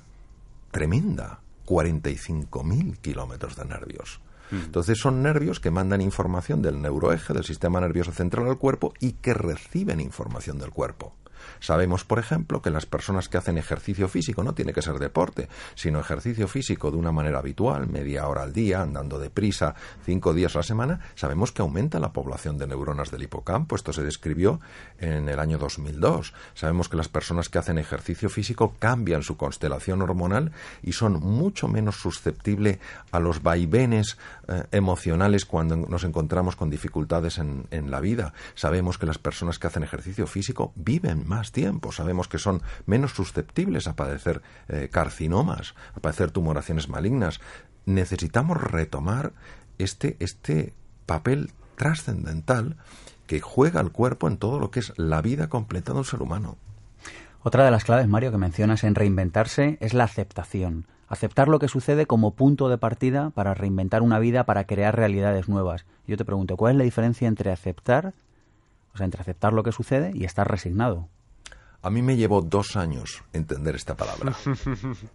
tremenda, 0.71 1.41
45.000 1.67 2.99
kilómetros 2.99 3.57
de 3.57 3.65
nervios. 3.65 4.21
Mm. 4.50 4.57
Entonces 4.57 4.99
son 4.99 5.23
nervios 5.23 5.61
que 5.61 5.71
mandan 5.71 6.00
información 6.00 6.62
del 6.62 6.81
neuroeje, 6.83 7.33
del 7.33 7.45
sistema 7.45 7.81
nervioso 7.81 8.12
central 8.12 8.49
al 8.49 8.59
cuerpo 8.59 8.93
y 9.00 9.12
que 9.12 9.35
reciben 9.35 10.00
información 10.00 10.59
del 10.59 10.71
cuerpo. 10.71 11.15
Sabemos, 11.61 12.05
por 12.05 12.19
ejemplo, 12.19 12.63
que 12.63 12.71
las 12.71 12.87
personas 12.87 13.29
que 13.29 13.39
hacen 13.39 13.59
ejercicio 13.59 14.09
físico, 14.09 14.43
no 14.43 14.55
tiene 14.55 14.73
que 14.73 14.83
ser 14.83 14.99
deporte, 14.99 15.49
sino 15.75 16.01
ejercicio 16.01 16.49
físico 16.49 16.91
de 16.91 16.97
una 16.97 17.13
manera 17.13 17.39
habitual, 17.39 17.89
media 17.89 18.27
hora 18.29 18.43
al 18.43 18.53
día, 18.53 18.83
andando 18.83 19.19
deprisa, 19.19 19.75
cinco 20.05 20.35
días 20.35 20.55
a 20.55 20.59
la 20.59 20.63
semana, 20.63 21.00
sabemos 21.15 21.53
que 21.53 21.63
aumenta 21.63 21.99
la 21.99 22.13
población 22.13 22.59
de 22.59 22.67
neuronas 22.67 23.11
del 23.11 23.23
hipocampo. 23.23 23.76
Esto 23.76 23.93
se 23.93 24.03
describió 24.03 24.61
en 24.99 25.29
el 25.29 25.39
año 25.39 25.59
2002. 25.59 26.33
Sabemos 26.55 26.89
que 26.89 26.97
las 26.97 27.09
personas 27.09 27.49
que 27.49 27.59
hacen 27.59 27.79
ejercicio 27.79 28.29
físico 28.29 28.75
cambian 28.79 29.23
su 29.23 29.37
constelación 29.37 30.03
hormonal 30.03 30.53
y 30.83 30.93
son 30.93 31.15
mucho 31.21 31.69
menos 31.69 31.97
susceptibles 31.97 32.79
a 33.11 33.21
los 33.21 33.43
vaivenes 33.43 34.19
eh, 34.49 34.65
emocionales 34.73 35.45
cuando 35.45 35.76
nos 35.76 36.05
encontramos 36.05 36.57
con 36.57 36.71
dificultades 36.71 37.39
en, 37.39 37.67
en 37.71 37.91
la 37.91 38.00
vida. 38.00 38.33
Sabemos 38.55 38.99
que 38.99 39.07
las 39.07 39.19
personas 39.19 39.59
que 39.59 39.67
hacen 39.67 39.83
ejercicio 39.83 40.26
físico 40.26 40.73
viven 40.75 41.25
más 41.30 41.52
tiempo. 41.52 41.93
Sabemos 41.93 42.28
que 42.28 42.38
son 42.38 42.60
menos 42.84 43.12
susceptibles 43.12 43.86
a 43.86 43.97
padecer 43.97 44.43
eh, 44.69 44.90
carcinomas, 44.93 45.75
a 45.95 46.00
padecer 46.00 46.30
tumoraciones 46.30 46.90
malignas. 46.90 47.40
Necesitamos 47.86 48.60
retomar 48.60 49.32
este, 49.78 50.16
este 50.21 50.75
papel 51.06 51.52
trascendental 51.76 52.76
que 53.26 53.40
juega 53.40 53.80
el 53.80 53.93
cuerpo 53.93 54.28
en 54.28 54.36
todo 54.36 54.58
lo 54.58 54.71
que 54.71 54.80
es 54.80 54.93
la 54.99 55.23
vida 55.23 55.49
completa 55.49 55.93
de 55.93 56.00
un 56.00 56.04
ser 56.04 56.21
humano. 56.21 56.58
Otra 57.43 57.64
de 57.64 57.71
las 57.71 57.84
claves, 57.84 58.08
Mario, 58.08 58.32
que 58.32 58.36
mencionas 58.36 58.84
en 58.84 58.95
reinventarse 58.95 59.78
es 59.80 59.95
la 59.95 60.04
aceptación. 60.04 60.86
Aceptar 61.08 61.49
lo 61.49 61.58
que 61.58 61.69
sucede 61.69 62.06
como 62.06 62.34
punto 62.34 62.69
de 62.69 62.76
partida 62.76 63.30
para 63.30 63.54
reinventar 63.54 64.02
una 64.02 64.19
vida, 64.19 64.45
para 64.45 64.64
crear 64.64 64.95
realidades 64.95 65.49
nuevas. 65.49 65.86
Yo 66.06 66.16
te 66.16 66.25
pregunto, 66.25 66.56
¿cuál 66.56 66.73
es 66.73 66.78
la 66.78 66.84
diferencia 66.84 67.28
entre 67.28 67.50
aceptar, 67.50 68.14
o 68.93 68.97
sea, 68.99 69.04
entre 69.06 69.23
aceptar 69.23 69.52
lo 69.52 69.62
que 69.62 69.73
sucede 69.73 70.10
y 70.12 70.25
estar 70.25 70.50
resignado? 70.50 71.08
A 71.82 71.90
mí 71.90 72.02
me 72.02 72.16
llevó 72.16 72.43
dos 72.43 72.76
años 72.76 73.23
entender 73.32 73.75
esta 73.75 73.97
palabra. 73.97 74.36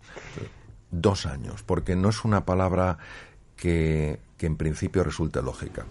dos 0.92 1.26
años, 1.26 1.64
porque 1.64 1.96
no 1.96 2.10
es 2.10 2.26
una 2.26 2.46
palabra 2.46 2.98
que, 3.56 4.20
que 4.38 4.48
en 4.48 4.58
principio 4.58 5.04
resulte 5.04 5.42
lógica. 5.42 5.86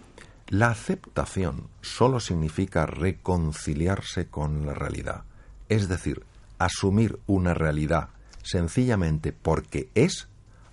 La 0.49 0.69
aceptación 0.69 1.69
solo 1.81 2.21
significa 2.21 2.87
reconciliarse 2.87 4.27
con 4.27 4.67
la 4.67 4.75
realidad, 4.75 5.25
es 5.69 5.89
decir, 5.89 6.25
asumir 6.59 7.19
una 7.27 7.55
realidad 7.55 8.11
sencillamente 8.43 9.33
porque 9.33 9.89
es, 9.95 10.29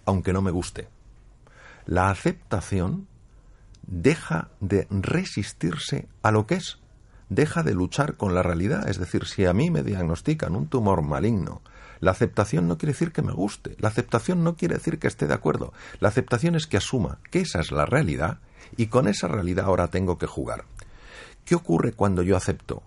aunque 0.05 0.33
no 0.33 0.41
me 0.41 0.51
guste. 0.51 0.89
La 1.85 2.09
aceptación 2.09 3.07
deja 3.87 4.49
de 4.59 4.87
resistirse 4.89 6.07
a 6.21 6.31
lo 6.31 6.45
que 6.47 6.55
es 6.55 6.79
deja 7.32 7.63
de 7.63 7.74
luchar 7.74 8.17
con 8.17 8.36
la 8.36 8.44
realidad. 8.44 8.88
Es 8.89 9.00
decir, 9.00 9.26
si 9.26 9.46
a 9.46 9.54
mí 9.54 9.72
me 9.72 9.84
diagnostican 9.84 10.54
un 10.54 10.67
tumor 10.67 11.02
maligno, 11.02 11.62
la 12.02 12.12
aceptación 12.12 12.67
no 12.67 12.78
quiere 12.78 12.91
decir 12.91 13.13
que 13.13 13.22
me 13.22 13.32
guste, 13.32 13.76
la 13.80 13.88
aceptación 13.88 14.44
no 14.44 14.56
quiere 14.56 14.76
decir 14.76 15.00
que 15.00 15.08
esté 15.08 15.28
de 15.28 15.34
acuerdo, 15.34 15.72
la 16.00 16.10
aceptación 16.10 16.56
es 16.56 16.67
que 16.67 16.78
asuma 16.78 17.20
que 17.32 17.39
esa 17.39 17.62
es 17.62 17.72
la 17.72 17.86
realidad 17.86 18.39
y 18.76 18.88
con 18.88 19.08
esa 19.08 19.28
realidad 19.28 19.65
ahora 19.65 19.88
tengo 19.88 20.17
que 20.17 20.28
jugar. 20.28 20.65
¿Qué 21.46 21.56
ocurre 21.56 21.94
cuando 21.94 22.22
yo 22.22 22.36
acepto? 22.36 22.84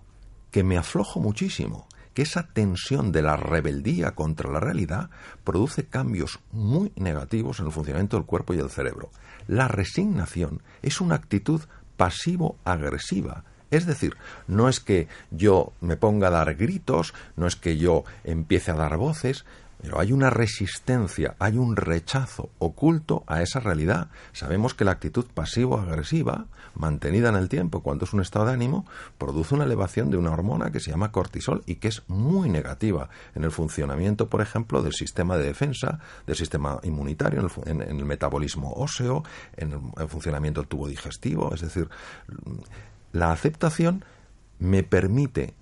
Que 0.51 0.63
me 0.63 0.77
aflojo 0.77 1.19
muchísimo, 1.19 1.87
que 2.13 2.21
esa 2.21 2.47
tensión 2.47 3.11
de 3.11 3.23
la 3.23 3.37
rebeldía 3.37 4.11
contra 4.11 4.51
la 4.51 4.59
realidad 4.59 5.09
produce 5.43 5.87
cambios 5.87 6.39
muy 6.51 6.91
negativos 6.95 7.59
en 7.59 7.65
el 7.65 7.71
funcionamiento 7.71 8.17
del 8.17 8.27
cuerpo 8.27 8.53
y 8.53 8.57
del 8.57 8.69
cerebro. 8.69 9.09
La 9.47 9.67
resignación 9.67 10.61
es 10.83 11.01
una 11.01 11.15
actitud 11.15 11.61
pasivo-agresiva 11.97 13.43
es 13.75 13.85
decir, 13.85 14.15
no 14.47 14.69
es 14.69 14.79
que 14.79 15.07
yo 15.31 15.73
me 15.81 15.97
ponga 15.97 16.27
a 16.27 16.31
dar 16.31 16.55
gritos, 16.55 17.13
no 17.35 17.47
es 17.47 17.55
que 17.55 17.77
yo 17.77 18.03
empiece 18.23 18.71
a 18.71 18.75
dar 18.75 18.97
voces, 18.97 19.45
pero 19.85 19.99
hay 19.99 20.11
una 20.11 20.31
resistencia, 20.31 21.35
hay 21.37 21.57
un 21.57 21.75
rechazo 21.75 22.49
oculto 22.57 23.23
a 23.27 23.43
esa 23.43 23.59
realidad. 23.59 24.09
Sabemos 24.33 24.73
que 24.73 24.83
la 24.83 24.91
actitud 24.91 25.25
pasivo-agresiva, 25.31 26.45
mantenida 26.73 27.29
en 27.29 27.35
el 27.35 27.49
tiempo 27.49 27.81
cuando 27.81 28.05
es 28.05 28.13
un 28.13 28.21
estado 28.21 28.45
de 28.45 28.53
ánimo, 28.53 28.87
produce 29.19 29.53
una 29.53 29.65
elevación 29.65 30.09
de 30.09 30.17
una 30.17 30.31
hormona 30.31 30.71
que 30.71 30.79
se 30.79 30.89
llama 30.89 31.11
cortisol 31.11 31.61
y 31.67 31.75
que 31.75 31.89
es 31.89 32.01
muy 32.07 32.49
negativa 32.49 33.09
en 33.35 33.43
el 33.43 33.51
funcionamiento, 33.51 34.27
por 34.27 34.41
ejemplo, 34.41 34.81
del 34.81 34.93
sistema 34.93 35.37
de 35.37 35.45
defensa, 35.45 35.99
del 36.25 36.35
sistema 36.35 36.79
inmunitario, 36.81 37.47
en 37.67 37.81
el, 37.81 38.05
metabolismo 38.05 38.73
óseo, 38.73 39.23
en 39.55 39.73
el 39.97 40.07
funcionamiento 40.07 40.61
del 40.61 40.67
tubo 40.67 40.87
digestivo. 40.87 41.53
Es 41.53 41.61
decir, 41.61 41.89
la 43.15 43.31
aceptación 43.31 44.03
me 44.59 44.83
permite 44.83 45.53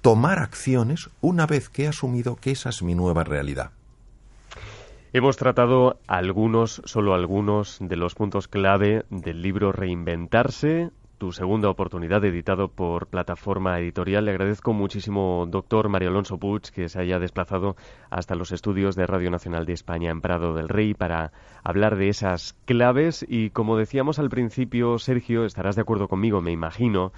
tomar 0.00 0.38
acciones 0.38 1.10
una 1.20 1.46
vez 1.46 1.68
que 1.68 1.84
he 1.84 1.88
asumido 1.88 2.36
que 2.36 2.52
esa 2.52 2.70
es 2.70 2.82
mi 2.82 2.94
nueva 2.94 3.22
realidad. 3.22 3.72
Hemos 5.12 5.36
tratado 5.36 5.98
algunos, 6.06 6.80
solo 6.86 7.12
algunos, 7.12 7.76
de 7.80 7.96
los 7.96 8.14
puntos 8.14 8.48
clave 8.48 9.04
del 9.10 9.42
libro 9.42 9.72
Reinventarse, 9.72 10.90
tu 11.20 11.32
segunda 11.32 11.68
oportunidad, 11.68 12.24
editado 12.24 12.68
por 12.68 13.06
Plataforma 13.08 13.78
Editorial. 13.78 14.24
Le 14.24 14.30
agradezco 14.30 14.72
muchísimo, 14.72 15.46
doctor 15.46 15.90
Mario 15.90 16.08
Alonso 16.08 16.38
Puig, 16.38 16.62
que 16.72 16.88
se 16.88 16.98
haya 16.98 17.18
desplazado 17.18 17.76
hasta 18.08 18.34
los 18.34 18.52
estudios 18.52 18.96
de 18.96 19.06
Radio 19.06 19.30
Nacional 19.30 19.66
de 19.66 19.74
España 19.74 20.10
en 20.10 20.22
Prado 20.22 20.54
del 20.54 20.70
Rey 20.70 20.94
para 20.94 21.32
hablar 21.62 21.96
de 21.96 22.08
esas 22.08 22.54
claves. 22.64 23.26
Y 23.28 23.50
como 23.50 23.76
decíamos 23.76 24.18
al 24.18 24.30
principio, 24.30 24.98
Sergio, 24.98 25.44
estarás 25.44 25.76
de 25.76 25.82
acuerdo 25.82 26.08
conmigo, 26.08 26.40
me 26.40 26.52
imagino, 26.52 27.12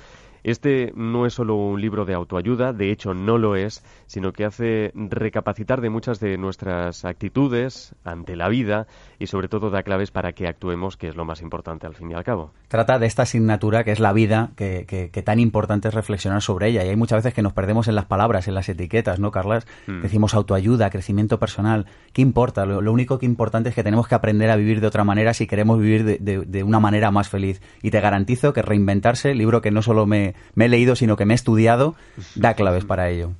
este 0.44 0.92
no 0.96 1.26
es 1.26 1.34
solo 1.34 1.54
un 1.56 1.80
libro 1.80 2.04
de 2.04 2.14
autoayuda, 2.14 2.72
de 2.72 2.90
hecho 2.90 3.14
no 3.14 3.38
lo 3.38 3.56
es, 3.56 3.84
sino 4.06 4.32
que 4.32 4.44
hace 4.44 4.92
recapacitar 4.94 5.80
de 5.80 5.90
muchas 5.90 6.18
de 6.20 6.36
nuestras 6.36 7.04
actitudes 7.04 7.94
ante 8.04 8.36
la 8.36 8.48
vida 8.48 8.86
y 9.18 9.26
sobre 9.28 9.48
todo 9.48 9.70
da 9.70 9.82
claves 9.82 10.10
para 10.10 10.32
que 10.32 10.48
actuemos, 10.48 10.96
que 10.96 11.08
es 11.08 11.16
lo 11.16 11.24
más 11.24 11.42
importante 11.42 11.86
al 11.86 11.94
fin 11.94 12.10
y 12.10 12.14
al 12.14 12.24
cabo. 12.24 12.52
Trata 12.68 12.98
de 12.98 13.06
esta 13.06 13.22
asignatura 13.22 13.84
que 13.84 13.92
es 13.92 14.00
la 14.00 14.12
vida, 14.12 14.50
que, 14.56 15.22
tan 15.24 15.38
importante 15.38 15.88
es 15.88 15.94
reflexionar 15.94 16.42
sobre 16.42 16.68
ella. 16.68 16.84
Y 16.84 16.88
hay 16.88 16.96
muchas 16.96 17.18
veces 17.18 17.34
que 17.34 17.42
nos 17.42 17.52
perdemos 17.52 17.86
en 17.86 17.94
las 17.94 18.06
palabras, 18.06 18.48
en 18.48 18.54
las 18.54 18.68
etiquetas, 18.68 19.20
¿no, 19.20 19.30
Carlas? 19.30 19.66
Hmm. 19.86 20.02
Decimos 20.02 20.34
autoayuda, 20.34 20.90
crecimiento 20.90 21.38
personal. 21.38 21.86
¿Qué 22.12 22.22
importa? 22.22 22.66
Lo, 22.66 22.92
único 22.92 23.18
que 23.18 23.26
importante 23.26 23.68
es 23.68 23.74
que 23.74 23.84
tenemos 23.84 24.08
que 24.08 24.14
aprender 24.14 24.50
a 24.50 24.56
vivir 24.56 24.80
de 24.80 24.86
otra 24.86 25.04
manera 25.04 25.34
si 25.34 25.46
queremos 25.46 25.78
vivir 25.78 26.04
de, 26.04 26.44
de 26.44 26.62
una 26.62 26.80
manera 26.80 27.10
más 27.10 27.28
feliz. 27.28 27.62
Y 27.82 27.90
te 27.90 28.00
garantizo 28.00 28.52
que 28.52 28.62
reinventarse, 28.62 29.34
libro 29.34 29.62
que 29.62 29.70
no 29.70 29.82
solo 29.82 30.06
me 30.06 30.31
me, 30.54 30.66
he 30.66 30.68
leído, 30.68 30.96
sino 30.96 31.16
que 31.16 31.24
me 31.24 31.34
he 31.34 31.36
estudiado, 31.36 31.94
da 32.34 32.54
claves 32.54 32.84
para 32.84 33.08
ello. 33.08 33.32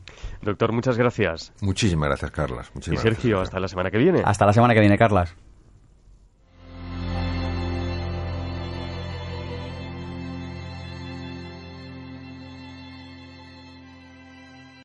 Doctor, 0.43 0.73
muchas 0.73 0.97
gracias. 0.97 1.53
Muchísimas 1.61 2.09
gracias, 2.09 2.31
Carlas. 2.31 2.73
y 2.91 2.97
Sergio, 2.97 3.41
hasta 3.41 3.61
la 3.61 3.69
semana 3.69 3.91
que 3.91 3.99
viene. 3.99 4.23
Hasta 4.25 4.47
la 4.47 4.53
semana 4.53 4.75
que 4.75 4.81
viene, 4.81 4.99
Carlas. 4.99 5.35